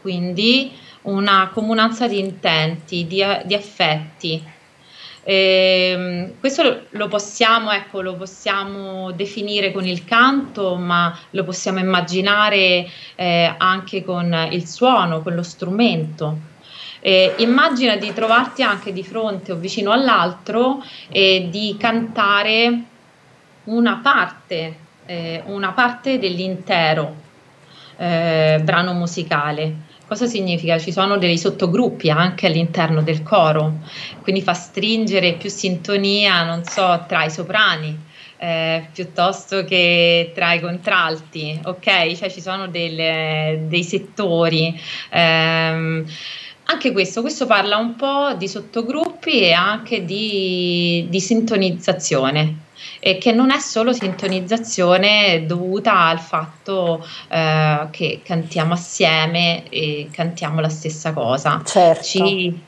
quindi 0.00 0.70
una 1.02 1.50
comunanza 1.52 2.06
di 2.06 2.20
intenti, 2.20 3.06
di, 3.08 3.24
di 3.44 3.54
affetti. 3.54 4.50
Eh, 5.24 6.34
questo 6.38 6.82
lo 6.90 7.08
possiamo, 7.08 7.72
ecco, 7.72 8.00
lo 8.00 8.14
possiamo 8.14 9.10
definire 9.10 9.72
con 9.72 9.86
il 9.86 10.04
canto, 10.04 10.76
ma 10.76 11.16
lo 11.30 11.42
possiamo 11.42 11.80
immaginare 11.80 12.88
eh, 13.16 13.54
anche 13.56 14.04
con 14.04 14.48
il 14.50 14.66
suono, 14.66 15.22
con 15.22 15.34
lo 15.34 15.42
strumento. 15.42 16.50
Eh, 17.04 17.34
immagina 17.38 17.96
di 17.96 18.12
trovarti 18.12 18.62
anche 18.62 18.92
di 18.92 19.02
fronte 19.02 19.50
o 19.50 19.56
vicino 19.56 19.90
all'altro 19.90 20.84
e 21.10 21.48
di 21.50 21.74
cantare 21.76 22.82
una 23.64 23.98
parte, 24.00 24.76
eh, 25.06 25.42
una 25.46 25.72
parte 25.72 26.20
dell'intero 26.20 27.12
eh, 27.96 28.60
brano 28.62 28.92
musicale. 28.92 29.90
Cosa 30.06 30.26
significa? 30.26 30.78
Ci 30.78 30.92
sono 30.92 31.16
dei 31.16 31.38
sottogruppi 31.38 32.08
anche 32.08 32.46
all'interno 32.46 33.02
del 33.02 33.24
coro, 33.24 33.78
quindi 34.20 34.40
fa 34.40 34.52
stringere 34.52 35.32
più 35.32 35.50
sintonia, 35.50 36.44
non 36.44 36.62
so, 36.64 37.04
tra 37.08 37.24
i 37.24 37.30
soprani, 37.30 37.98
eh, 38.36 38.86
piuttosto 38.92 39.64
che 39.64 40.30
tra 40.34 40.52
i 40.52 40.60
contralti, 40.60 41.58
ok? 41.64 42.12
Cioè 42.14 42.30
ci 42.30 42.40
sono 42.40 42.68
delle, 42.68 43.64
dei 43.68 43.82
settori. 43.82 44.78
Ehm, 45.10 46.04
anche 46.72 46.92
questo, 46.92 47.20
questo 47.20 47.46
parla 47.46 47.76
un 47.76 47.96
po' 47.96 48.34
di 48.34 48.48
sottogruppi 48.48 49.40
e 49.42 49.52
anche 49.52 50.04
di, 50.04 51.06
di 51.08 51.20
sintonizzazione, 51.20 52.56
e 52.98 53.18
che 53.18 53.32
non 53.32 53.50
è 53.50 53.58
solo 53.58 53.92
sintonizzazione 53.92 55.44
dovuta 55.46 56.06
al 56.06 56.18
fatto 56.18 57.06
eh, 57.28 57.86
che 57.90 58.20
cantiamo 58.24 58.72
assieme 58.72 59.68
e 59.68 60.08
cantiamo 60.10 60.60
la 60.60 60.68
stessa 60.68 61.12
cosa. 61.12 61.62
Certo. 61.64 62.02
Ci, 62.02 62.60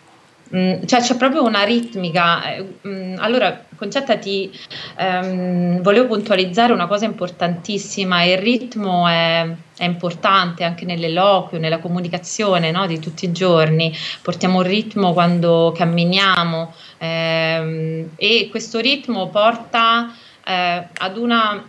Mm, 0.55 0.85
cioè 0.85 1.01
c'è 1.01 1.17
proprio 1.17 1.43
una 1.45 1.65
ritmica. 1.65 2.55
Eh, 2.55 2.79
mm, 2.87 3.17
allora, 3.19 3.65
Concetta, 3.77 4.17
ti 4.19 4.51
ehm, 4.97 5.83
volevo 5.83 6.07
puntualizzare 6.07 6.73
una 6.73 6.87
cosa 6.87 7.05
importantissima: 7.07 8.23
il 8.23 8.39
ritmo 8.39 9.09
è, 9.09 9.49
è 9.77 9.85
importante 9.85 10.63
anche 10.65 10.85
nell'eloquio, 10.85 11.61
nella 11.61 11.79
comunicazione 11.79 12.71
no, 12.71 12.87
di 12.87 13.01
tutti 13.01 13.25
i 13.25 13.33
giorni. 13.33 13.93
Portiamo 14.23 14.59
un 14.59 14.63
ritmo 14.65 15.13
quando 15.13 15.73
camminiamo 15.77 16.73
ehm, 16.99 18.11
e 18.17 18.49
questo 18.51 18.79
ritmo 18.79 19.29
porta 19.29 20.15
eh, 20.47 20.89
ad 20.97 21.17
una, 21.17 21.63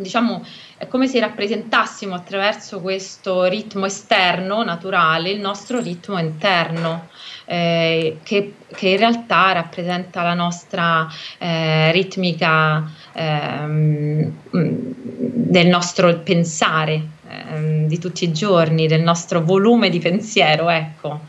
diciamo, 0.00 0.44
è 0.76 0.86
come 0.86 1.06
se 1.06 1.20
rappresentassimo 1.20 2.14
attraverso 2.14 2.80
questo 2.80 3.44
ritmo 3.44 3.86
esterno 3.86 4.62
naturale 4.62 5.30
il 5.30 5.40
nostro 5.40 5.80
ritmo 5.80 6.18
interno 6.18 7.08
eh, 7.44 8.18
che, 8.22 8.54
che, 8.74 8.88
in 8.88 8.96
realtà 8.98 9.52
rappresenta 9.52 10.22
la 10.22 10.34
nostra 10.34 11.08
eh, 11.38 11.90
ritmica 11.92 12.90
ehm, 13.12 14.32
del 14.50 15.66
nostro 15.66 16.18
pensare 16.18 17.02
ehm, 17.28 17.86
di 17.86 17.98
tutti 17.98 18.24
i 18.24 18.32
giorni, 18.32 18.86
del 18.86 19.02
nostro 19.02 19.42
volume 19.42 19.88
di 19.88 19.98
pensiero, 19.98 20.68
ecco. 20.68 21.20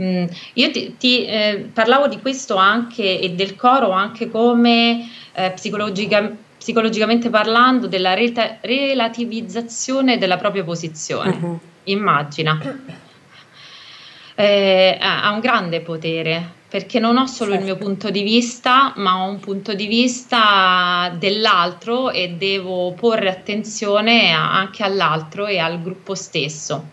Mm, 0.00 0.24
io 0.54 0.70
ti, 0.70 0.96
ti 0.96 1.26
eh, 1.26 1.68
parlavo 1.72 2.08
di 2.08 2.20
questo 2.20 2.56
anche 2.56 3.20
e 3.20 3.30
del 3.32 3.54
coro 3.54 3.90
anche 3.90 4.30
come 4.30 5.06
eh, 5.32 5.50
psicologica, 5.50 6.34
psicologicamente 6.60 7.30
parlando 7.30 7.86
della 7.86 8.12
reta, 8.12 8.58
relativizzazione 8.60 10.18
della 10.18 10.36
propria 10.36 10.62
posizione. 10.62 11.38
Uh-huh. 11.40 11.58
Immagina 11.84 12.60
eh, 14.34 14.98
ha 15.00 15.30
un 15.30 15.40
grande 15.40 15.80
potere 15.80 16.58
perché 16.68 16.98
non 16.98 17.16
ho 17.16 17.26
solo 17.26 17.52
certo. 17.52 17.54
il 17.54 17.64
mio 17.64 17.74
certo. 17.74 17.88
punto 17.88 18.10
di 18.10 18.22
vista, 18.22 18.92
ma 18.96 19.22
ho 19.22 19.28
un 19.28 19.40
punto 19.40 19.72
di 19.72 19.86
vista 19.86 21.12
dell'altro 21.18 22.10
e 22.10 22.28
devo 22.28 22.92
porre 22.92 23.30
attenzione 23.30 24.30
anche 24.30 24.84
all'altro 24.84 25.46
e 25.46 25.58
al 25.58 25.82
gruppo 25.82 26.14
stesso. 26.14 26.90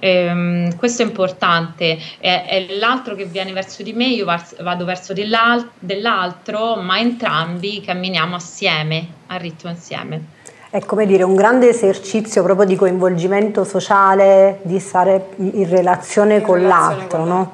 Eh, 0.00 0.74
questo 0.76 1.02
è 1.02 1.04
importante, 1.04 1.98
è, 2.18 2.46
è, 2.46 2.76
l'altro 2.78 3.14
che 3.14 3.26
viene 3.26 3.52
verso 3.52 3.82
di 3.82 3.92
me, 3.92 4.06
io 4.06 4.24
vado 4.24 4.84
verso 4.84 5.12
dell'altro, 5.12 6.76
ma 6.76 6.98
entrambi 6.98 7.80
camminiamo 7.80 8.34
assieme, 8.34 9.06
al 9.28 9.38
ritmo 9.38 9.70
insieme 9.70 10.38
è 10.70 10.84
come 10.84 11.04
dire 11.04 11.24
un 11.24 11.34
grande 11.34 11.70
esercizio 11.70 12.44
proprio 12.44 12.64
di 12.64 12.76
coinvolgimento 12.76 13.64
sociale, 13.64 14.60
di 14.62 14.78
stare 14.78 15.30
in 15.38 15.68
relazione 15.68 16.36
in 16.36 16.42
con 16.42 16.60
relazione 16.60 16.96
l'altro, 16.96 17.18
con 17.18 17.28
no? 17.28 17.52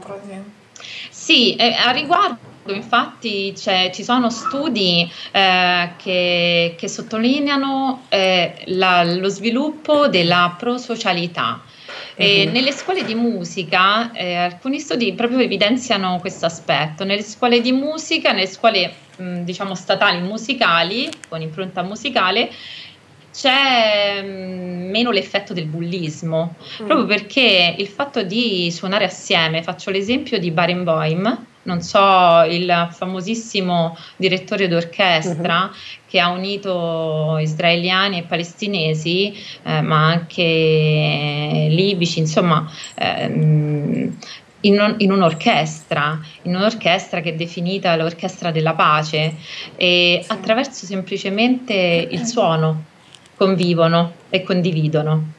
Sì, 1.08 1.56
eh, 1.56 1.74
a 1.74 1.90
riguardo 1.92 2.46
infatti 2.72 3.54
ci 3.56 4.04
sono 4.04 4.28
studi 4.28 5.10
eh, 5.32 5.90
che, 5.96 6.74
che, 6.78 6.88
sottolineano 6.88 8.04
eh, 8.08 8.54
la, 8.66 9.02
lo 9.02 9.28
sviluppo 9.28 10.08
della 10.08 10.54
prosocialità. 10.58 11.60
E 12.18 12.44
uh-huh. 12.44 12.52
Nelle 12.52 12.72
scuole 12.72 13.04
di 13.04 13.14
musica 13.14 14.10
eh, 14.12 14.34
alcuni 14.34 14.80
studi 14.80 15.12
proprio 15.12 15.40
evidenziano 15.40 16.18
questo 16.18 16.46
aspetto. 16.46 17.04
Nelle 17.04 17.22
scuole 17.22 17.60
di 17.60 17.72
musica, 17.72 18.32
nelle 18.32 18.46
scuole 18.46 18.92
mh, 19.16 19.40
diciamo 19.40 19.74
statali 19.74 20.20
musicali, 20.20 21.10
con 21.28 21.42
impronta 21.42 21.82
musicale, 21.82 22.50
c'è 23.34 24.22
mh, 24.22 24.88
meno 24.90 25.10
l'effetto 25.10 25.52
del 25.52 25.66
bullismo, 25.66 26.56
mm. 26.82 26.86
proprio 26.86 27.06
perché 27.06 27.74
il 27.76 27.88
fatto 27.88 28.22
di 28.22 28.70
suonare 28.72 29.04
assieme, 29.04 29.62
faccio 29.62 29.90
l'esempio 29.90 30.38
di 30.38 30.50
Barenboim, 30.50 31.46
non 31.66 31.82
so, 31.82 32.44
il 32.48 32.88
famosissimo 32.90 33.96
direttore 34.16 34.68
d'orchestra 34.68 35.64
uh-huh. 35.64 35.76
che 36.08 36.18
ha 36.18 36.30
unito 36.30 37.36
israeliani 37.38 38.18
e 38.18 38.22
palestinesi, 38.22 39.34
eh, 39.62 39.82
ma 39.82 40.06
anche 40.06 41.66
libici, 41.70 42.20
insomma, 42.20 42.68
ehm, 42.94 44.16
in, 44.60 44.94
in, 44.98 45.12
un'orchestra, 45.12 46.18
in 46.42 46.56
un'orchestra 46.56 47.20
che 47.20 47.30
è 47.30 47.34
definita 47.34 47.94
l'orchestra 47.96 48.50
della 48.50 48.74
pace 48.74 49.34
e 49.76 50.24
attraverso 50.26 50.86
semplicemente 50.86 52.08
il 52.10 52.24
suono 52.24 52.84
convivono 53.36 54.14
e 54.30 54.42
condividono. 54.42 55.34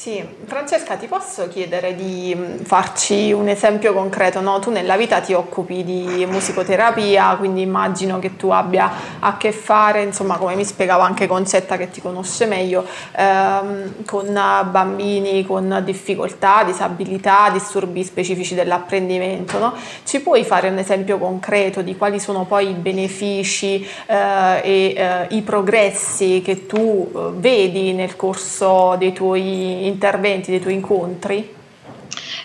Sì, 0.00 0.24
Francesca, 0.46 0.96
ti 0.96 1.06
posso 1.08 1.46
chiedere 1.48 1.94
di 1.94 2.34
mm, 2.34 2.60
farci 2.60 3.32
un 3.32 3.48
esempio 3.48 3.92
concreto? 3.92 4.40
No? 4.40 4.58
Tu 4.58 4.70
nella 4.70 4.96
vita 4.96 5.20
ti 5.20 5.34
occupi 5.34 5.84
di 5.84 6.24
musicoterapia, 6.26 7.36
quindi 7.36 7.60
immagino 7.60 8.18
che 8.18 8.34
tu 8.36 8.48
abbia 8.48 8.90
a 9.18 9.36
che 9.36 9.52
fare, 9.52 10.00
insomma, 10.00 10.38
come 10.38 10.54
mi 10.54 10.64
spiegava 10.64 11.04
anche 11.04 11.26
Concetta 11.26 11.76
che 11.76 11.90
ti 11.90 12.00
conosce 12.00 12.46
meglio, 12.46 12.86
ehm, 13.14 14.06
con 14.06 14.32
bambini 14.70 15.44
con 15.44 15.82
difficoltà, 15.84 16.64
disabilità, 16.64 17.50
disturbi 17.52 18.02
specifici 18.02 18.54
dell'apprendimento. 18.54 19.58
No? 19.58 19.74
Ci 20.04 20.22
puoi 20.22 20.44
fare 20.44 20.70
un 20.70 20.78
esempio 20.78 21.18
concreto 21.18 21.82
di 21.82 21.94
quali 21.98 22.18
sono 22.18 22.46
poi 22.46 22.70
i 22.70 22.72
benefici 22.72 23.86
eh, 24.06 24.62
e 24.62 24.94
eh, 24.96 25.26
i 25.36 25.42
progressi 25.42 26.40
che 26.42 26.66
tu 26.66 27.10
eh, 27.14 27.18
vedi 27.34 27.92
nel 27.92 28.16
corso 28.16 28.96
dei 28.98 29.12
tuoi 29.12 29.88
interventi, 29.90 30.50
dei 30.50 30.60
tuoi 30.60 30.74
incontri? 30.74 31.58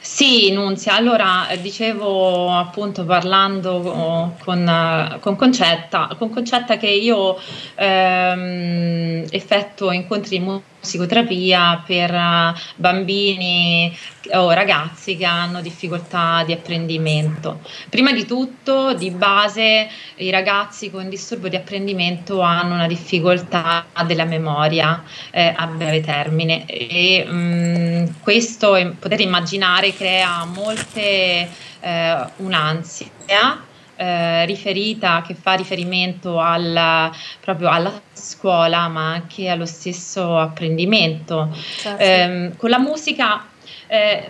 Sì, 0.01 0.51
Nunzia, 0.51 0.95
allora 0.95 1.47
dicevo 1.59 2.49
appunto 2.51 3.03
parlando 3.03 4.33
con, 4.43 5.15
con, 5.19 5.35
Concetta, 5.35 6.09
con 6.17 6.29
Concetta 6.29 6.77
che 6.77 6.87
io 6.87 7.37
ehm, 7.75 9.25
effettuo 9.29 9.91
incontri 9.91 10.39
psicoterapia 10.85 11.83
per 11.85 12.13
eh, 12.13 12.53
bambini 12.75 13.97
o 14.33 14.51
ragazzi 14.51 15.17
che 15.17 15.25
hanno 15.25 15.61
difficoltà 15.61 16.43
di 16.45 16.53
apprendimento. 16.53 17.59
Prima 17.89 18.11
di 18.11 18.25
tutto, 18.25 18.93
di 18.93 19.11
base, 19.11 19.89
i 20.15 20.29
ragazzi 20.29 20.89
con 20.89 21.09
disturbo 21.09 21.47
di 21.47 21.55
apprendimento 21.55 22.41
hanno 22.41 22.75
una 22.75 22.87
difficoltà 22.87 23.85
della 24.05 24.25
memoria 24.25 25.03
eh, 25.31 25.53
a 25.55 25.67
breve 25.67 26.01
termine 26.01 26.65
e 26.65 27.25
mh, 27.25 27.33
mm, 27.35 28.05
questo 28.21 28.95
potete 28.99 29.23
immaginare 29.23 29.93
crea 29.93 30.45
molte 30.45 31.49
eh, 31.79 32.25
un'ansia 32.37 33.73
eh, 33.95 34.45
riferita 34.45 35.23
che 35.25 35.35
fa 35.35 35.53
riferimento 35.53 36.39
alla, 36.39 37.11
proprio 37.39 37.69
alla 37.69 38.01
scuola 38.13 38.87
ma 38.87 39.13
anche 39.13 39.47
allo 39.47 39.65
stesso 39.65 40.37
apprendimento. 40.37 41.55
Certo. 41.77 42.03
Eh, 42.03 42.51
con 42.57 42.69
la 42.69 42.79
musica 42.79 43.45
eh, 43.87 44.29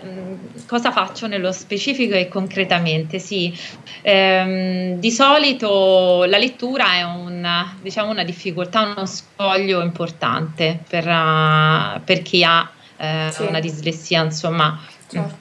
cosa 0.66 0.92
faccio 0.92 1.26
nello 1.26 1.52
specifico 1.52 2.14
e 2.14 2.28
concretamente? 2.28 3.18
Sì, 3.18 3.56
ehm, 4.02 4.98
di 4.98 5.10
solito 5.10 6.24
la 6.26 6.38
lettura 6.38 6.92
è 6.92 7.02
un, 7.02 7.66
diciamo, 7.80 8.10
una 8.10 8.24
difficoltà, 8.24 8.82
uno 8.82 9.06
scoglio 9.06 9.80
importante 9.82 10.80
per, 10.86 11.06
uh, 11.06 12.00
per 12.04 12.22
chi 12.22 12.44
ha 12.44 12.70
uh, 12.98 13.30
sì. 13.30 13.42
una 13.42 13.60
dislessia, 13.60 14.22
insomma, 14.22 14.78
certo. 15.08 15.36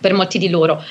per 0.00 0.14
molti 0.14 0.38
di 0.38 0.48
loro. 0.48 0.82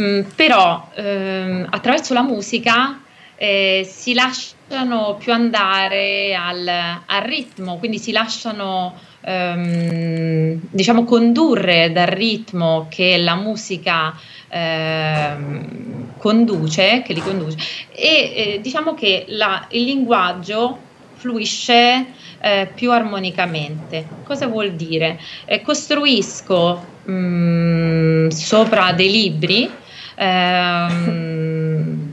Mm, 0.00 0.20
però 0.34 0.88
ehm, 0.94 1.66
attraverso 1.68 2.14
la 2.14 2.22
musica 2.22 3.02
eh, 3.36 3.86
si 3.86 4.14
lasciano 4.14 5.16
più 5.18 5.32
andare 5.32 6.34
al, 6.34 6.66
al 6.66 7.22
ritmo, 7.22 7.76
quindi 7.78 7.98
si 7.98 8.10
lasciano 8.10 8.98
ehm, 9.20 10.60
diciamo 10.70 11.04
condurre 11.04 11.92
dal 11.92 12.06
ritmo 12.06 12.86
che 12.88 13.18
la 13.18 13.34
musica 13.34 14.14
ehm, 14.48 16.16
conduce, 16.16 17.02
che 17.04 17.12
li 17.12 17.22
conduce 17.22 17.58
e 17.94 18.06
eh, 18.54 18.60
diciamo 18.62 18.94
che 18.94 19.26
la, 19.28 19.66
il 19.72 19.84
linguaggio 19.84 20.78
fluisce 21.14 22.06
eh, 22.40 22.70
più 22.74 22.90
armonicamente. 22.90 24.06
Cosa 24.24 24.46
vuol 24.46 24.72
dire? 24.72 25.20
Eh, 25.44 25.60
costruisco 25.60 26.82
mh, 27.04 27.12
mm, 27.12 28.28
sopra 28.28 28.92
dei 28.92 29.10
libri 29.10 29.80
ehm, 30.14 32.10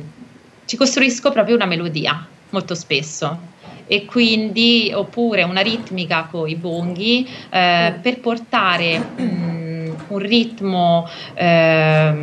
ci 0.65 0.77
costruisco 0.77 1.31
proprio 1.31 1.55
una 1.55 1.65
melodia 1.65 2.27
molto 2.49 2.75
spesso. 2.75 3.57
E 3.91 4.05
quindi 4.05 4.91
oppure 4.93 5.41
una 5.41 5.61
ritmica 5.61 6.27
con 6.29 6.47
i 6.47 6.55
bonghi 6.55 7.27
eh, 7.49 7.95
per 7.99 8.19
portare 8.19 8.99
mm, 9.19 9.91
un 10.09 10.17
ritmo 10.19 11.09
eh, 11.33 12.21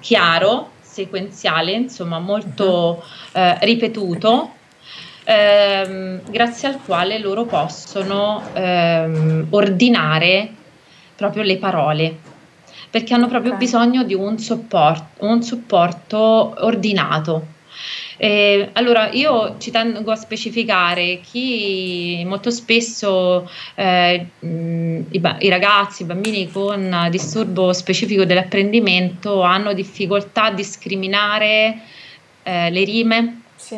chiaro, 0.00 0.70
sequenziale, 0.80 1.72
insomma 1.72 2.18
molto 2.20 3.04
eh, 3.32 3.58
ripetuto, 3.60 4.52
ehm, 5.24 6.22
grazie 6.30 6.68
al 6.68 6.78
quale 6.84 7.18
loro 7.18 7.44
possono 7.44 8.42
ehm, 8.54 9.48
ordinare 9.50 10.52
proprio 11.16 11.42
le 11.42 11.56
parole 11.58 12.18
perché 12.94 13.12
hanno 13.12 13.26
proprio 13.26 13.54
okay. 13.54 13.64
bisogno 13.64 14.04
di 14.04 14.14
un 14.14 14.38
supporto, 14.38 15.26
un 15.26 15.42
supporto 15.42 16.54
ordinato. 16.64 17.44
Eh, 18.18 18.68
allora, 18.74 19.10
io 19.10 19.56
ci 19.58 19.72
tengo 19.72 20.12
a 20.12 20.14
specificare 20.14 21.18
chi 21.18 22.22
molto 22.24 22.52
spesso 22.52 23.50
eh, 23.74 24.26
i, 24.38 25.08
i, 25.10 25.48
ragazzi, 25.48 26.02
i 26.02 26.04
bambini 26.04 26.48
con 26.52 27.08
disturbo 27.10 27.72
specifico 27.72 28.24
dell'apprendimento 28.24 29.42
hanno 29.42 29.72
difficoltà 29.72 30.44
a 30.44 30.52
discriminare 30.52 31.80
eh, 32.44 32.70
le 32.70 32.84
rime 32.84 33.40
sì. 33.56 33.76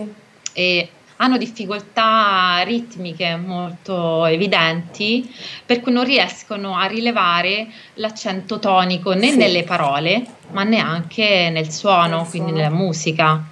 e 0.52 0.88
hanno 1.16 1.36
difficoltà 1.38 2.62
ritmiche 2.64 3.36
molto 3.36 4.24
evidenti, 4.26 5.28
per 5.64 5.80
cui 5.80 5.92
non 5.92 6.04
riescono 6.04 6.76
a 6.76 6.86
rilevare 6.86 7.68
l'accento 7.94 8.58
tonico 8.58 9.12
né 9.12 9.30
sì. 9.30 9.36
nelle 9.36 9.62
parole, 9.62 10.24
ma 10.50 10.62
neanche 10.62 11.50
nel 11.50 11.70
suono, 11.70 12.18
nel 12.18 12.28
quindi 12.28 12.50
suono. 12.50 12.64
nella 12.64 12.74
musica. 12.74 13.44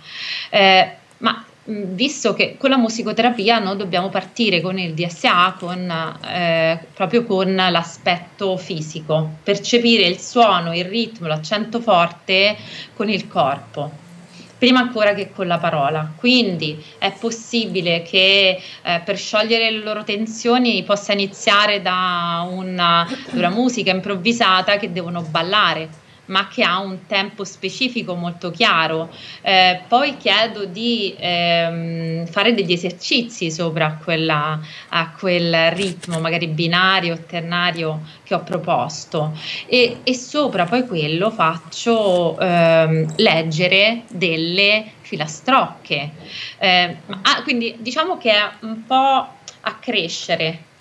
Eh, 0.50 0.90
ma 1.18 1.44
visto 1.66 2.34
che 2.34 2.56
con 2.58 2.68
la 2.68 2.76
musicoterapia 2.76 3.58
noi 3.58 3.78
dobbiamo 3.78 4.10
partire 4.10 4.60
con 4.60 4.78
il 4.78 4.92
DSA 4.92 5.56
con, 5.58 6.18
eh, 6.28 6.78
proprio 6.92 7.24
con 7.24 7.54
l'aspetto 7.54 8.56
fisico, 8.58 9.36
percepire 9.42 10.06
il 10.06 10.18
suono, 10.18 10.74
il 10.74 10.84
ritmo, 10.84 11.26
l'accento 11.26 11.80
forte 11.80 12.56
con 12.94 13.08
il 13.08 13.26
corpo 13.26 14.02
prima 14.56 14.80
ancora 14.80 15.14
che 15.14 15.30
con 15.32 15.46
la 15.46 15.58
parola. 15.58 16.12
Quindi 16.16 16.82
è 16.98 17.12
possibile 17.12 18.02
che 18.02 18.60
eh, 18.82 19.02
per 19.04 19.16
sciogliere 19.16 19.70
le 19.70 19.82
loro 19.82 20.04
tensioni 20.04 20.82
possa 20.82 21.12
iniziare 21.12 21.82
da 21.82 22.46
una, 22.50 23.06
una 23.32 23.50
musica 23.50 23.90
improvvisata 23.90 24.76
che 24.76 24.92
devono 24.92 25.22
ballare 25.22 26.02
ma 26.26 26.48
che 26.48 26.62
ha 26.62 26.78
un 26.78 27.06
tempo 27.06 27.44
specifico 27.44 28.14
molto 28.14 28.50
chiaro. 28.50 29.10
Eh, 29.42 29.80
poi 29.88 30.16
chiedo 30.16 30.64
di 30.64 31.14
ehm, 31.18 32.26
fare 32.26 32.54
degli 32.54 32.72
esercizi 32.72 33.50
sopra 33.50 33.98
quella, 34.02 34.58
a 34.88 35.10
quel 35.18 35.70
ritmo, 35.72 36.20
magari 36.20 36.46
binario, 36.46 37.18
ternario 37.26 38.00
che 38.22 38.34
ho 38.34 38.42
proposto 38.42 39.36
e, 39.66 39.98
e 40.02 40.14
sopra 40.14 40.64
poi 40.64 40.86
quello 40.86 41.30
faccio 41.30 42.38
ehm, 42.38 43.14
leggere 43.16 44.02
delle 44.10 44.92
filastrocche. 45.00 46.10
Eh, 46.58 46.96
ah, 47.22 47.42
quindi 47.42 47.76
diciamo 47.78 48.16
che 48.16 48.30
è 48.30 48.50
un 48.60 48.84
po' 48.86 49.28
a 49.66 49.74
crescere 49.80 50.72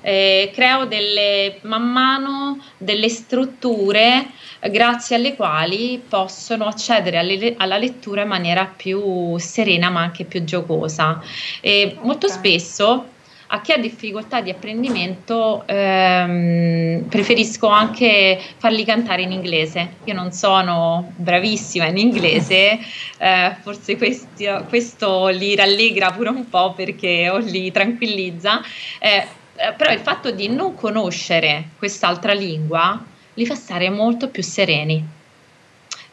eh, 0.00 0.50
creo 0.54 0.86
delle, 0.86 1.58
man 1.62 1.90
mano 1.90 2.64
delle 2.78 3.08
strutture 3.08 4.26
grazie 4.70 5.16
alle 5.16 5.34
quali 5.34 6.02
possono 6.08 6.66
accedere 6.66 7.18
alle, 7.18 7.54
alla 7.56 7.78
lettura 7.78 8.22
in 8.22 8.28
maniera 8.28 8.64
più 8.64 9.36
serena 9.38 9.90
ma 9.90 10.00
anche 10.00 10.24
più 10.24 10.44
giocosa. 10.44 11.20
E 11.60 11.96
molto 12.00 12.28
spesso 12.28 13.06
a 13.54 13.60
chi 13.60 13.72
ha 13.72 13.76
difficoltà 13.76 14.40
di 14.40 14.48
apprendimento 14.48 15.64
ehm, 15.66 17.04
preferisco 17.06 17.66
anche 17.66 18.40
farli 18.56 18.82
cantare 18.82 19.22
in 19.22 19.30
inglese. 19.30 19.96
Io 20.04 20.14
non 20.14 20.32
sono 20.32 21.12
bravissima 21.16 21.86
in 21.86 21.98
inglese, 21.98 22.78
eh, 23.18 23.54
forse 23.60 23.98
questo, 23.98 24.64
questo, 24.68 25.28
li 25.28 25.54
rallegra 25.54 26.12
pure 26.12 26.30
un 26.30 26.48
po' 26.48 26.72
perché 26.72 27.28
o 27.28 27.36
li 27.36 27.70
tranquillizza, 27.70 28.62
eh, 28.98 29.26
eh, 29.56 29.72
però 29.72 29.92
il 29.92 30.00
fatto 30.00 30.30
di 30.30 30.48
non 30.48 30.74
conoscere 30.74 31.70
quest'altra 31.78 32.32
lingua 32.32 33.02
li 33.34 33.46
fa 33.46 33.54
stare 33.54 33.90
molto 33.90 34.28
più 34.28 34.42
sereni. 34.42 35.20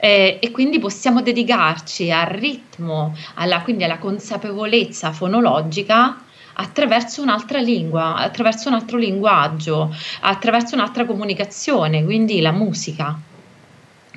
Eh, 0.02 0.40
e 0.42 0.52
quindi 0.52 0.80
possiamo 0.80 1.22
dedicarci 1.22 2.10
al 2.10 2.28
ritmo, 2.28 3.16
alla, 3.36 3.62
quindi 3.62 3.84
alla 3.84 3.98
consapevolezza 3.98 5.12
fonologica 5.12 6.24
attraverso 6.54 7.22
un'altra 7.22 7.60
lingua, 7.60 8.16
attraverso 8.16 8.70
un 8.70 8.76
altro 8.76 8.98
linguaggio, 8.98 9.94
attraverso 10.22 10.76
un'altra 10.76 11.06
comunicazione, 11.06 12.04
quindi 12.04 12.40
la 12.42 12.52
musica. 12.52 13.18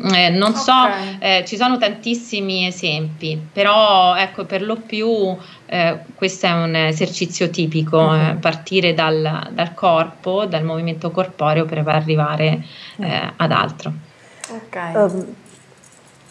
Eh, 0.04 0.30
non 0.30 0.50
okay. 0.50 0.62
so, 0.62 1.18
eh, 1.20 1.44
ci 1.46 1.56
sono 1.56 1.78
tantissimi 1.78 2.66
esempi, 2.66 3.40
però 3.52 4.16
ecco 4.16 4.44
per 4.44 4.62
lo 4.62 4.76
più 4.76 5.36
eh, 5.66 5.98
questo 6.16 6.46
è 6.46 6.52
un 6.52 6.74
esercizio 6.74 7.50
tipico, 7.50 7.98
uh-huh. 7.98 8.38
partire 8.38 8.94
dal, 8.94 9.50
dal, 9.52 9.74
corpo, 9.74 10.44
dal 10.46 10.64
movimento 10.64 11.10
corporeo 11.10 11.64
per 11.64 11.86
arrivare 11.86 12.64
uh 12.96 13.30
ad 13.36 13.50
altro. 13.52 13.92
Okay. 14.48 14.94
Um, 14.94 15.34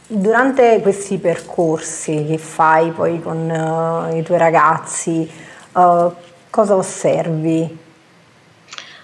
durante 0.08 0.80
questi 0.82 1.18
percorsi 1.18 2.26
che 2.28 2.38
fai 2.38 2.92
poi 2.92 3.22
con 3.22 3.50
uh, 3.50 4.16
i 4.16 4.22
tuoi 4.22 4.38
ragazzi, 4.38 5.30
uh, 5.72 6.14
cosa 6.50 6.76
osservi? 6.76 7.78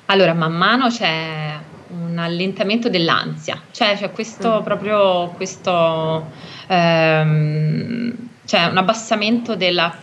Allora, 0.06 0.34
man 0.34 0.54
mano 0.54 0.90
c'è 0.90 1.58
un 1.90 2.18
allentamento 2.18 2.90
dell'ansia, 2.90 3.62
cioè 3.72 3.96
c'è 3.96 4.12
questo 4.12 4.60
mm. 4.60 4.64
proprio 4.64 5.30
questo 5.30 6.32
ehm, 6.68 8.28
cioè 8.48 8.66
un 8.66 8.78
abbassamento 8.78 9.56
della 9.56 9.94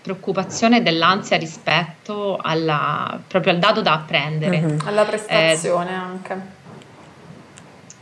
preoccupazione 0.00 0.78
e 0.78 0.80
dell'ansia 0.80 1.36
rispetto 1.36 2.38
alla, 2.40 3.20
proprio 3.28 3.52
al 3.52 3.58
dato 3.58 3.82
da 3.82 3.92
apprendere. 3.92 4.58
Mm-hmm. 4.58 4.78
Alla 4.86 5.04
prestazione 5.04 5.90
eh, 5.90 5.94
anche. 5.94 6.40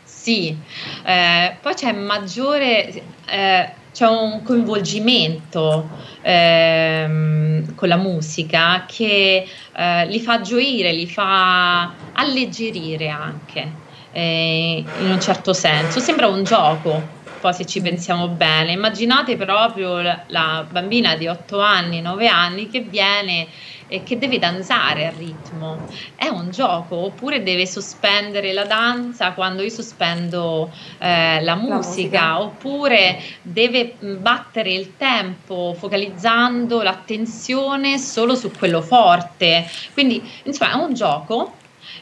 Sì, 0.05 0.57
eh, 1.05 1.57
poi 1.61 1.75
c'è 1.75 1.93
maggiore, 1.93 3.03
eh, 3.27 3.73
c'è 3.99 4.07
un 4.07 4.45
coinvolgimento 4.45 5.89
ehm, 6.23 7.75
con 7.75 7.89
la 7.89 7.97
musica 7.97 8.85
che 8.87 9.45
eh, 9.75 10.07
li 10.07 10.21
fa 10.21 10.41
gioire, 10.41 10.93
li 10.93 11.09
fa 11.09 11.93
alleggerire 12.13 13.09
anche 13.09 13.73
eh, 14.13 14.85
in 15.01 15.11
un 15.11 15.21
certo 15.21 15.53
senso. 15.53 15.99
Sembra 15.99 16.29
un 16.29 16.45
gioco, 16.45 17.03
poi 17.41 17.53
se 17.53 17.67
ci 17.67 17.81
pensiamo 17.81 18.29
bene. 18.29 18.71
Immaginate 18.71 19.35
proprio 19.37 20.01
la, 20.01 20.65
bambina 20.71 21.17
di 21.17 21.27
8 21.27 21.61
anni, 21.61 22.01
9 22.01 22.29
anni 22.29 22.69
che 22.69 22.83
viene 22.83 23.49
e 23.89 24.03
che 24.03 24.19
deve 24.19 24.39
danzare 24.39 25.07
al 25.07 25.15
ritmo. 25.15 25.87
È 26.15 26.29
un 26.29 26.51
gioco, 26.51 26.97
oppure 26.97 27.43
deve 27.43 27.67
sospendere 27.67 28.53
la 28.53 28.65
danza 28.65 29.33
quando 29.33 29.63
io 29.63 29.71
sospendo 29.71 30.71
eh, 30.99 31.43
la, 31.43 31.55
musica, 31.55 31.69
la, 31.69 31.77
musica, 31.77 32.41
oppure 32.41 33.21
deve 33.43 33.95
battere 33.99 34.73
il 34.73 34.97
tempo 34.97 35.75
focalizzando 35.77 36.83
l'attenzione 36.83 37.99
solo 37.99 38.35
su 38.35 38.51
quello 38.51 38.83
forte. 38.83 39.67
Quindi, 39.93 40.23
insomma, 40.45 40.73
è 40.73 40.75
un 40.75 40.95
gioco 40.95 41.53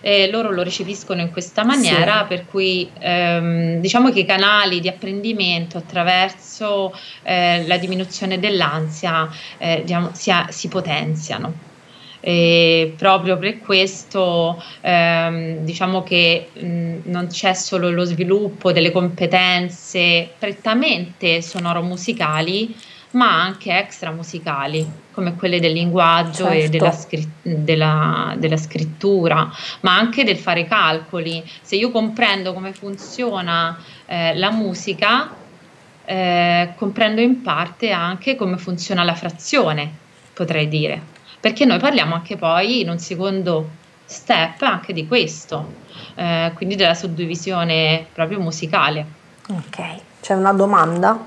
eh, 0.01 0.31
loro 0.31 0.51
lo 0.51 0.63
recepiscono 0.63 1.21
in 1.21 1.31
questa 1.31 1.65
maniera, 1.65 2.21
sì. 2.21 2.27
per 2.29 2.47
cui 2.47 2.89
ehm, 2.99 3.81
diciamo 3.81 4.11
che 4.11 4.21
i 4.21 4.25
canali 4.25 4.81
di 4.81 4.89
apprendimento 4.89 5.79
attraverso 5.79 6.97
eh, 7.23 7.67
la 7.67 7.77
diminuzione 7.77 8.39
dell'ansia 8.39 9.29
eh, 9.59 9.83
diciamo, 9.83 10.11
si, 10.13 10.33
si 10.49 10.69
potenziano. 10.69 11.66
E 12.29 12.93
proprio 12.97 13.39
per 13.39 13.61
questo 13.61 14.61
ehm, 14.81 15.59
diciamo 15.59 16.03
che 16.03 16.49
mh, 16.53 17.03
non 17.05 17.29
c'è 17.29 17.55
solo 17.55 17.89
lo 17.89 18.03
sviluppo 18.03 18.73
delle 18.73 18.91
competenze 18.91 20.31
prettamente 20.37 21.41
sonoro-musicali, 21.41 22.75
ma 23.13 23.41
anche 23.41 23.79
extra 23.79 24.11
musicali, 24.11 24.85
come 25.13 25.37
quelle 25.37 25.61
del 25.61 25.71
linguaggio 25.71 26.47
certo. 26.47 26.53
e 26.53 26.69
della, 26.69 26.97
della, 27.43 28.35
della, 28.37 28.57
scrittura, 28.57 29.49
ma 29.83 29.97
anche 29.97 30.25
del 30.25 30.37
fare 30.37 30.67
calcoli. 30.67 31.41
Se 31.63 31.77
io 31.77 31.93
comprendo 31.93 32.53
come 32.53 32.73
funziona 32.73 33.79
eh, 34.05 34.35
la 34.35 34.51
musica, 34.51 35.33
eh, 36.05 36.71
comprendo 36.75 37.21
in 37.21 37.41
parte 37.43 37.93
anche 37.93 38.35
come 38.35 38.57
funziona 38.57 39.05
la 39.05 39.15
frazione, 39.15 39.89
potrei 40.35 40.67
dire, 40.67 41.15
perché 41.41 41.65
noi 41.65 41.79
parliamo 41.79 42.15
anche 42.15 42.37
poi 42.37 42.81
in 42.81 42.91
un 42.91 42.99
secondo 42.99 43.69
step 44.05 44.63
anche 44.63 44.93
di 44.93 45.07
questo, 45.07 45.73
eh, 46.15 46.53
quindi 46.55 46.77
della 46.77 46.95
suddivisione 46.95 48.07
proprio 48.13 48.41
musicale. 48.41 49.05
Ok, 49.49 49.83
c'è 50.21 50.35
una 50.35 50.53
domanda? 50.53 51.19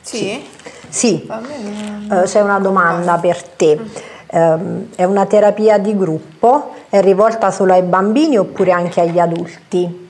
Sì. 0.00 0.44
Sì, 0.88 1.26
uh, 1.26 2.22
c'è 2.24 2.40
una 2.40 2.58
domanda 2.58 3.16
per 3.16 3.42
te. 3.42 3.80
Um, 4.32 4.88
è 4.94 5.04
una 5.04 5.24
terapia 5.26 5.78
di 5.78 5.96
gruppo? 5.96 6.74
È 6.88 7.00
rivolta 7.00 7.50
solo 7.50 7.72
ai 7.72 7.82
bambini 7.82 8.36
oppure 8.36 8.72
anche 8.72 9.00
agli 9.00 9.18
adulti? 9.18 10.01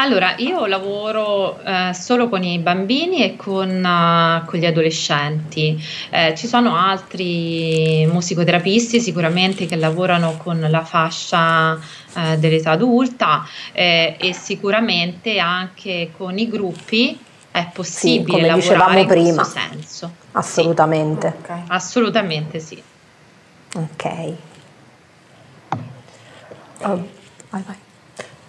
Allora, 0.00 0.36
io 0.36 0.66
lavoro 0.66 1.60
eh, 1.60 1.92
solo 1.92 2.28
con 2.28 2.44
i 2.44 2.60
bambini 2.60 3.24
e 3.24 3.34
con, 3.34 3.68
uh, 3.68 4.44
con 4.44 4.60
gli 4.60 4.64
adolescenti. 4.64 5.76
Eh, 6.10 6.36
ci 6.36 6.46
sono 6.46 6.76
altri 6.76 8.06
musicoterapisti 8.08 9.00
sicuramente 9.00 9.66
che 9.66 9.74
lavorano 9.74 10.36
con 10.36 10.64
la 10.70 10.84
fascia 10.84 11.76
eh, 12.14 12.38
dell'età 12.38 12.70
adulta 12.72 13.44
eh, 13.72 14.14
e 14.20 14.32
sicuramente 14.32 15.40
anche 15.40 16.12
con 16.16 16.38
i 16.38 16.48
gruppi 16.48 17.18
è 17.50 17.68
possibile 17.72 18.24
sì, 18.24 18.44
come 18.44 18.54
dicevamo 18.54 19.04
prima. 19.04 19.42
senso. 19.42 20.14
Assolutamente. 20.30 21.34
Sì. 21.36 21.42
Okay. 21.42 21.62
Assolutamente 21.66 22.60
sì. 22.60 22.80
Ok. 23.74 24.32
Oh, 26.82 27.08
vai, 27.50 27.62
vai. 27.66 27.86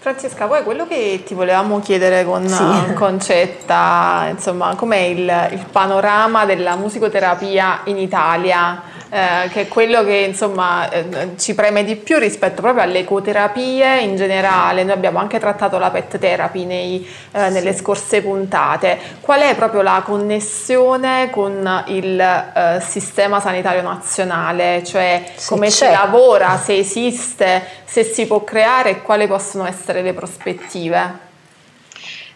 Francesca, 0.02 0.48
poi 0.48 0.64
quello 0.64 0.88
che 0.88 1.24
ti 1.26 1.34
volevamo 1.34 1.82
chiedere 1.82 2.24
con 2.24 2.48
sì. 2.48 2.94
Concetta, 2.94 4.28
insomma, 4.30 4.74
com'è 4.76 4.96
il, 4.96 5.50
il 5.52 5.66
panorama 5.70 6.46
della 6.46 6.78
musicoterapia 6.78 7.82
in 7.84 7.98
Italia? 7.98 8.82
Eh, 9.10 9.50
che 9.50 9.62
è 9.62 9.68
quello 9.68 10.04
che 10.04 10.16
insomma 10.28 10.90
eh, 10.90 11.30
ci 11.38 11.56
preme 11.56 11.84
di 11.84 11.96
più 11.96 12.18
rispetto 12.18 12.62
proprio 12.62 12.84
alle 12.84 13.00
ecoterapie 13.00 14.02
in 14.02 14.16
generale. 14.16 14.84
Noi 14.84 14.94
abbiamo 14.94 15.20
anche 15.20 15.40
trattato 15.40 15.78
la 15.78 15.90
pet 15.90 16.18
therapy 16.20 16.66
nei, 16.66 17.08
eh, 17.32 17.50
nelle 17.50 17.74
scorse 17.74 18.22
puntate. 18.22 18.98
Qual 19.20 19.42
è 19.42 19.56
proprio 19.56 19.82
la 19.82 20.02
connessione 20.06 21.30
con 21.32 21.84
il 21.88 22.20
eh, 22.20 22.82
sistema 22.82 23.40
sanitario 23.40 23.82
nazionale? 23.82 24.84
Cioè 24.84 25.32
se 25.36 25.48
come 25.48 25.68
c'è. 25.68 25.72
si 25.72 25.92
lavora, 25.92 26.58
se 26.58 26.78
esiste, 26.78 27.64
se 27.86 28.04
si 28.04 28.28
può 28.28 28.44
creare 28.44 28.92
e 28.92 29.02
quali 29.02 29.28
possono 29.28 29.66
essere 29.66 30.02
le 30.02 30.14
prospettive? 30.14 31.28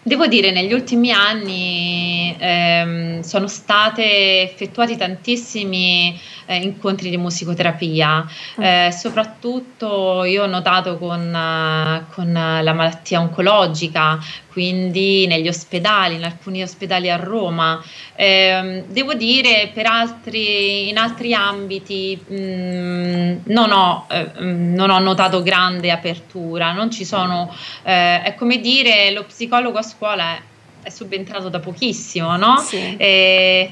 Devo 0.06 0.26
dire, 0.26 0.50
negli 0.50 0.74
ultimi 0.74 1.12
anni 1.12 2.36
ehm, 2.38 3.20
sono 3.20 3.46
state 3.46 4.42
effettuati 4.42 4.98
tantissimi 4.98 6.20
eh, 6.44 6.56
incontri 6.56 7.08
di 7.08 7.16
musicoterapia, 7.16 8.22
mm. 8.60 8.62
eh, 8.62 8.92
soprattutto 8.92 10.24
io 10.24 10.42
ho 10.42 10.46
notato 10.46 10.98
con, 10.98 11.20
uh, 11.20 12.12
con 12.12 12.32
la 12.32 12.72
malattia 12.74 13.20
oncologica, 13.20 14.18
quindi 14.54 15.26
negli 15.26 15.48
ospedali, 15.48 16.14
in 16.14 16.24
alcuni 16.24 16.62
ospedali 16.62 17.10
a 17.10 17.16
Roma. 17.16 17.82
Eh, 18.14 18.84
devo 18.86 19.14
dire, 19.14 19.70
per 19.74 19.86
altri, 19.86 20.88
in 20.88 20.96
altri 20.96 21.34
ambiti 21.34 22.16
mh, 22.24 22.34
mm, 22.34 23.36
non, 23.46 23.72
ho, 23.72 24.06
eh, 24.08 24.30
mm, 24.40 24.74
non, 24.74 24.90
ho, 24.90 24.98
notato 25.00 25.42
grande 25.42 25.90
apertura, 25.90 26.72
non 26.72 26.92
ci 26.92 27.04
sono, 27.04 27.52
eh, 27.82 28.22
è 28.22 28.34
come 28.36 28.60
dire, 28.60 29.10
lo 29.10 29.24
psicologo 29.24 29.78
a 29.78 29.82
scuola 29.96 30.34
è 30.36 30.40
è 30.84 30.90
subentrato 30.90 31.48
da 31.48 31.60
pochissimo, 31.60 32.36
no? 32.36 32.58
Sì. 32.58 32.94
E, 32.98 33.70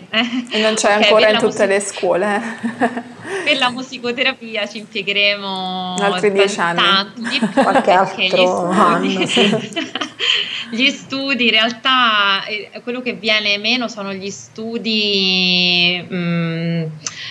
e 0.50 0.60
non 0.60 0.74
c'è 0.74 0.96
okay, 0.96 1.02
ancora 1.02 1.28
in 1.28 1.38
tutte 1.38 1.66
music- 1.66 1.68
le 1.68 1.80
scuole. 1.80 2.42
per 3.44 3.58
la 3.58 3.70
musicoterapia 3.70 4.66
ci 4.66 4.78
impiegheremo 4.78 5.96
altri 6.00 6.32
dieci 6.32 6.58
anni, 6.58 6.80
tanti, 6.80 7.38
qualche 7.52 7.90
altro 7.90 8.70
anno, 8.70 9.26
sì. 9.26 9.50
gli 10.72 10.88
studi, 10.88 11.44
in 11.44 11.50
realtà 11.50 12.46
eh, 12.46 12.70
quello 12.82 13.02
che 13.02 13.12
viene 13.12 13.58
meno 13.58 13.88
sono 13.88 14.14
gli 14.14 14.30
studi 14.30 16.02
mh, 16.08 16.16
mm, 16.16 16.84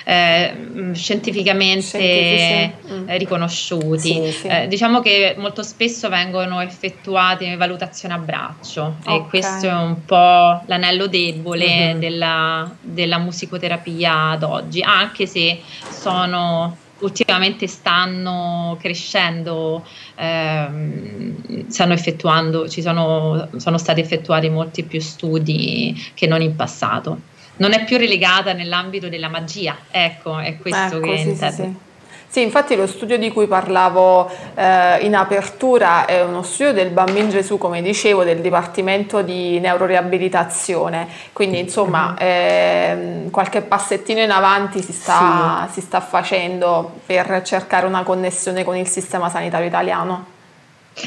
eh, 0.06 0.56
scientificamente 0.94 2.74
mm. 2.88 3.10
riconosciuti. 3.18 4.14
Sì, 4.14 4.32
sì. 4.32 4.48
Eh, 4.48 4.68
diciamo 4.68 5.02
che 5.02 5.34
molto 5.40 5.64
spesso 5.64 6.08
vengono 6.08 6.62
effettuate 6.62 7.56
valutazioni 7.56 8.14
a 8.14 8.20
braccio 8.20 8.98
okay. 9.04 9.18
e 9.18 9.28
questo 9.28 9.68
è 9.68 9.74
un 9.74 10.06
po' 10.06 10.62
l'anello 10.68 11.08
debole 11.08 11.66
mm-hmm. 11.68 12.00
della, 12.00 12.72
della 12.80 13.18
musicoterapia 13.18 14.30
ad 14.30 14.44
oggi, 14.44 14.84
anche 14.84 15.26
se 15.26 15.62
sono 15.90 16.78
ultimamente 17.02 17.68
stanno 17.68 18.78
crescendo, 18.80 19.86
ehm, 20.16 21.68
stanno 21.68 21.94
effettuando, 21.94 22.68
ci 22.68 22.82
sono, 22.82 23.50
sono 23.58 23.78
stati 23.78 24.00
effettuati 24.00 24.50
molti 24.50 24.84
più 24.84 25.00
studi 25.00 26.12
che 26.14 26.28
non 26.28 26.42
in 26.42 26.56
passato. 26.56 27.20
Non 27.58 27.74
è 27.74 27.84
più 27.84 27.98
relegata 27.98 28.54
nell'ambito 28.54 29.10
della 29.10 29.30
magia, 29.30 29.78
ecco, 29.92 30.40
è 30.40 30.58
questo 30.58 30.98
ecco, 30.98 31.12
che 31.12 31.18
sì, 31.18 31.30
intendo. 31.30 31.56
Sì, 31.56 31.62
sì. 31.62 31.90
Sì, 32.32 32.42
infatti 32.42 32.78
lo 32.78 32.88
studio 32.88 33.18
di 33.18 33.30
cui 33.30 33.46
parlavo 33.46 34.32
eh, 34.56 35.00
in 35.02 35.16
apertura 35.16 36.06
è 36.06 36.24
uno 36.24 36.44
studio 36.44 36.72
del 36.72 36.90
Bambino 36.90 37.28
Gesù, 37.28 37.58
come 37.58 37.82
dicevo, 37.82 38.24
del 38.24 38.40
Dipartimento 38.40 39.22
di 39.22 39.60
Neuroriabilitazione, 39.60 41.10
quindi 41.34 41.60
insomma 41.60 42.16
eh, 42.18 43.28
qualche 43.32 43.62
passettino 43.64 44.22
in 44.22 44.32
avanti 44.32 44.82
si 44.82 44.94
sta, 44.94 45.68
sì. 45.68 45.82
si 45.82 45.86
sta 45.86 46.00
facendo 46.00 47.02
per 47.06 47.42
cercare 47.44 47.86
una 47.86 48.04
connessione 48.04 48.64
con 48.64 48.78
il 48.78 48.88
sistema 48.88 49.28
sanitario 49.28 49.68
italiano. 49.68 50.26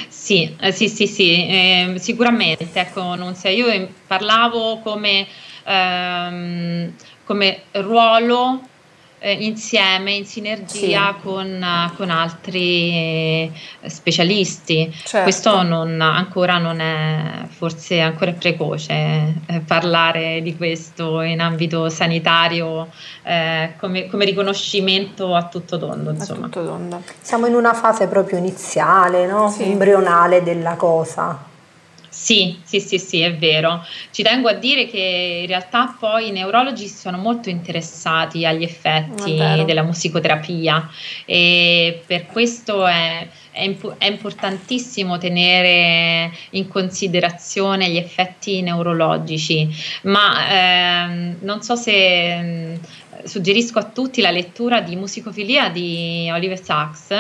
Sì, 0.06 0.54
eh, 0.60 0.72
sì, 0.72 0.90
sì, 0.90 1.06
sì 1.06 1.46
eh, 1.46 1.94
sicuramente. 1.96 2.68
Ecco, 2.70 3.14
non 3.14 3.34
so, 3.34 3.48
io 3.48 3.88
parlavo 4.06 4.80
come, 4.80 5.26
ehm, 5.64 6.92
come 7.24 7.62
ruolo 7.70 8.60
insieme, 9.32 10.12
in 10.12 10.26
sinergia 10.26 11.14
sì. 11.14 11.20
con, 11.22 11.90
con, 11.96 12.10
altri 12.10 12.90
eh, 12.90 13.52
specialisti. 13.86 14.92
Certo. 14.92 15.22
Questo 15.22 15.62
non, 15.62 16.00
ancora 16.00 16.58
non 16.58 16.80
è, 16.80 17.46
forse 17.48 18.00
ancora 18.00 18.32
è 18.32 18.34
precoce 18.34 18.92
eh, 19.46 19.60
parlare 19.60 20.42
di 20.42 20.56
questo 20.56 21.22
in 21.22 21.40
ambito 21.40 21.88
sanitario 21.88 22.88
eh, 23.22 23.74
come, 23.78 24.06
come, 24.08 24.24
riconoscimento 24.24 25.34
a 25.34 25.44
tutto 25.48 25.78
tondo. 25.78 26.10
Insomma. 26.10 26.46
A 26.46 26.48
tutto 26.48 26.66
tondo. 26.66 27.02
Siamo 27.20 27.46
in 27.46 27.54
una 27.54 27.72
fase 27.72 28.06
proprio 28.06 28.38
iniziale, 28.38 29.26
no? 29.26 29.48
sì. 29.48 29.62
embrionale 29.62 30.42
della 30.42 30.74
cosa. 30.74 31.52
Sì, 32.16 32.60
sì, 32.62 32.78
sì, 32.78 32.96
sì, 32.98 33.20
è 33.20 33.34
vero. 33.36 33.84
Ci 34.10 34.22
tengo 34.22 34.48
a 34.48 34.54
dire 34.54 34.86
che 34.86 35.40
in 35.42 35.46
realtà 35.48 35.94
poi 35.98 36.28
i 36.28 36.30
neurologi 36.30 36.86
sono 36.86 37.18
molto 37.18 37.50
interessati 37.50 38.46
agli 38.46 38.62
effetti 38.62 39.34
della 39.66 39.82
musicoterapia 39.82 40.88
e 41.26 42.02
per 42.06 42.26
questo 42.26 42.86
è, 42.86 43.28
è, 43.50 43.64
imp- 43.64 43.96
è, 43.98 44.06
importantissimo 44.06 45.18
tenere 45.18 46.32
in 46.50 46.68
considerazione 46.68 47.90
gli 47.90 47.98
effetti 47.98 48.62
neurologici, 48.62 49.68
ma 50.04 51.04
ehm, 51.04 51.38
non 51.40 51.62
so 51.62 51.74
se 51.74 52.78
suggerisco 53.24 53.78
a 53.78 53.84
tutti 53.84 54.20
la 54.20 54.30
lettura 54.30 54.80
di 54.80 54.96
Musicofilia 54.96 55.68
di 55.68 56.28
Oliver 56.32 56.62
Sacks, 56.62 57.10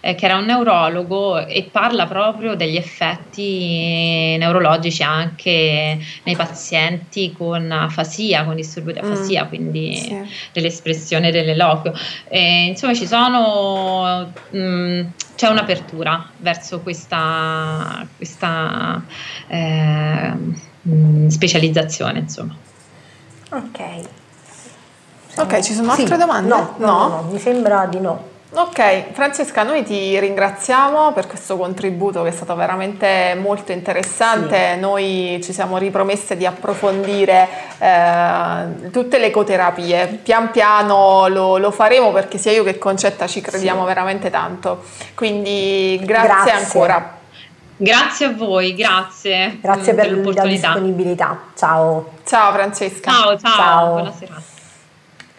eh, 0.00 0.14
che 0.14 0.24
era 0.24 0.36
un 0.36 0.44
neurologo 0.44 1.46
e 1.46 1.68
parla 1.70 2.06
proprio 2.06 2.54
degli 2.54 2.76
effetti 2.76 4.36
neurologici 4.38 5.02
anche 5.02 5.98
nei 6.22 6.36
pazienti 6.36 7.32
con 7.32 7.70
afasia, 7.70 8.44
con 8.44 8.54
disturbo 8.54 8.92
di 8.92 8.98
afasia, 8.98 9.44
mm, 9.44 9.48
quindi 9.48 9.94
sì. 9.96 10.16
dell'espressione 10.52 11.30
dell'eloquio. 11.30 11.92
E, 12.28 12.66
insomma, 12.66 12.94
ci 12.94 13.06
sono. 13.06 14.32
Mh, 14.50 14.58
mm, 14.58 15.00
c'è 15.36 15.48
un'apertura 15.48 16.30
verso 16.38 16.80
questa, 16.80 18.06
questa 18.16 19.04
eh, 19.48 20.32
mm, 20.88 21.28
specializzazione, 21.28 22.20
insomma. 22.20 22.56
Ok. 23.50 24.24
Ok, 25.38 25.60
ci 25.60 25.74
sono 25.74 25.90
altre 25.90 26.06
sì, 26.06 26.16
domande? 26.16 26.48
No 26.48 26.74
no, 26.76 26.86
no, 26.86 27.08
no, 27.08 27.28
mi 27.30 27.38
sembra 27.38 27.86
di 27.86 28.00
no. 28.00 28.34
Ok, 28.58 29.12
Francesca, 29.12 29.64
noi 29.64 29.84
ti 29.84 30.18
ringraziamo 30.18 31.12
per 31.12 31.26
questo 31.26 31.58
contributo 31.58 32.22
che 32.22 32.30
è 32.30 32.32
stato 32.32 32.54
veramente 32.54 33.36
molto 33.38 33.72
interessante. 33.72 34.72
Sì. 34.74 34.80
Noi 34.80 35.40
ci 35.42 35.52
siamo 35.52 35.76
ripromesse 35.76 36.38
di 36.38 36.46
approfondire 36.46 37.48
eh, 37.78 38.90
tutte 38.90 39.18
le 39.18 39.26
ecoterapie. 39.26 40.20
Pian 40.22 40.50
piano 40.52 41.26
lo, 41.28 41.58
lo, 41.58 41.70
faremo 41.70 42.12
perché 42.12 42.38
sia 42.38 42.52
io 42.52 42.62
che 42.64 42.78
Concetta 42.78 43.26
ci 43.26 43.42
crediamo 43.42 43.80
sì. 43.80 43.86
veramente 43.86 44.30
tanto. 44.30 44.84
Quindi 45.14 46.00
grazie, 46.02 46.28
grazie, 46.28 46.52
ancora. 46.52 47.14
Grazie 47.76 48.26
a 48.26 48.32
voi, 48.32 48.74
grazie. 48.74 49.58
Grazie 49.60 49.92
per, 49.92 50.18
per 50.18 50.34
la 50.34 50.46
disponibilità. 50.46 51.38
Ciao. 51.54 52.12
Ciao 52.24 52.52
Francesca. 52.52 53.10
Ciao, 53.10 53.38
ciao. 53.38 53.54
ciao. 53.54 53.88
Buonasera. 53.92 54.54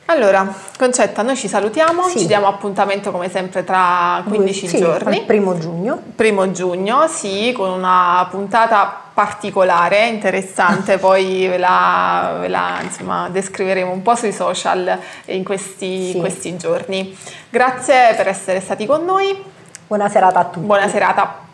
Allora, 0.09 0.53
Concetta, 0.77 1.21
noi 1.21 1.35
ci 1.35 1.49
salutiamo, 1.49 2.03
sì. 2.03 2.19
ci 2.19 2.27
diamo 2.27 2.47
appuntamento 2.47 3.11
come 3.11 3.29
sempre 3.29 3.65
tra 3.65 4.23
15 4.25 4.67
sì, 4.67 4.77
giorni. 4.77 5.17
Il 5.17 5.25
primo 5.25 5.57
giugno. 5.57 5.99
Primo 6.15 6.49
giugno, 6.51 7.07
sì, 7.07 7.53
con 7.53 7.69
una 7.71 8.25
puntata 8.29 9.01
particolare, 9.13 10.07
interessante, 10.07 10.97
poi 10.99 11.47
ve 11.47 11.57
la, 11.57 12.37
ve 12.39 12.47
la 12.47 12.79
insomma, 12.81 13.27
descriveremo 13.29 13.91
un 13.91 14.01
po' 14.01 14.15
sui 14.15 14.31
social 14.31 14.97
in 15.25 15.43
questi, 15.43 16.11
sì. 16.11 16.19
questi 16.19 16.55
giorni. 16.55 17.17
Grazie 17.49 18.13
per 18.15 18.29
essere 18.29 18.61
stati 18.61 18.85
con 18.85 19.03
noi. 19.03 19.43
Buona 19.87 20.07
serata 20.07 20.39
a 20.39 20.45
tutti. 20.45 20.65
Buona 20.65 20.87
serata. 20.87 21.46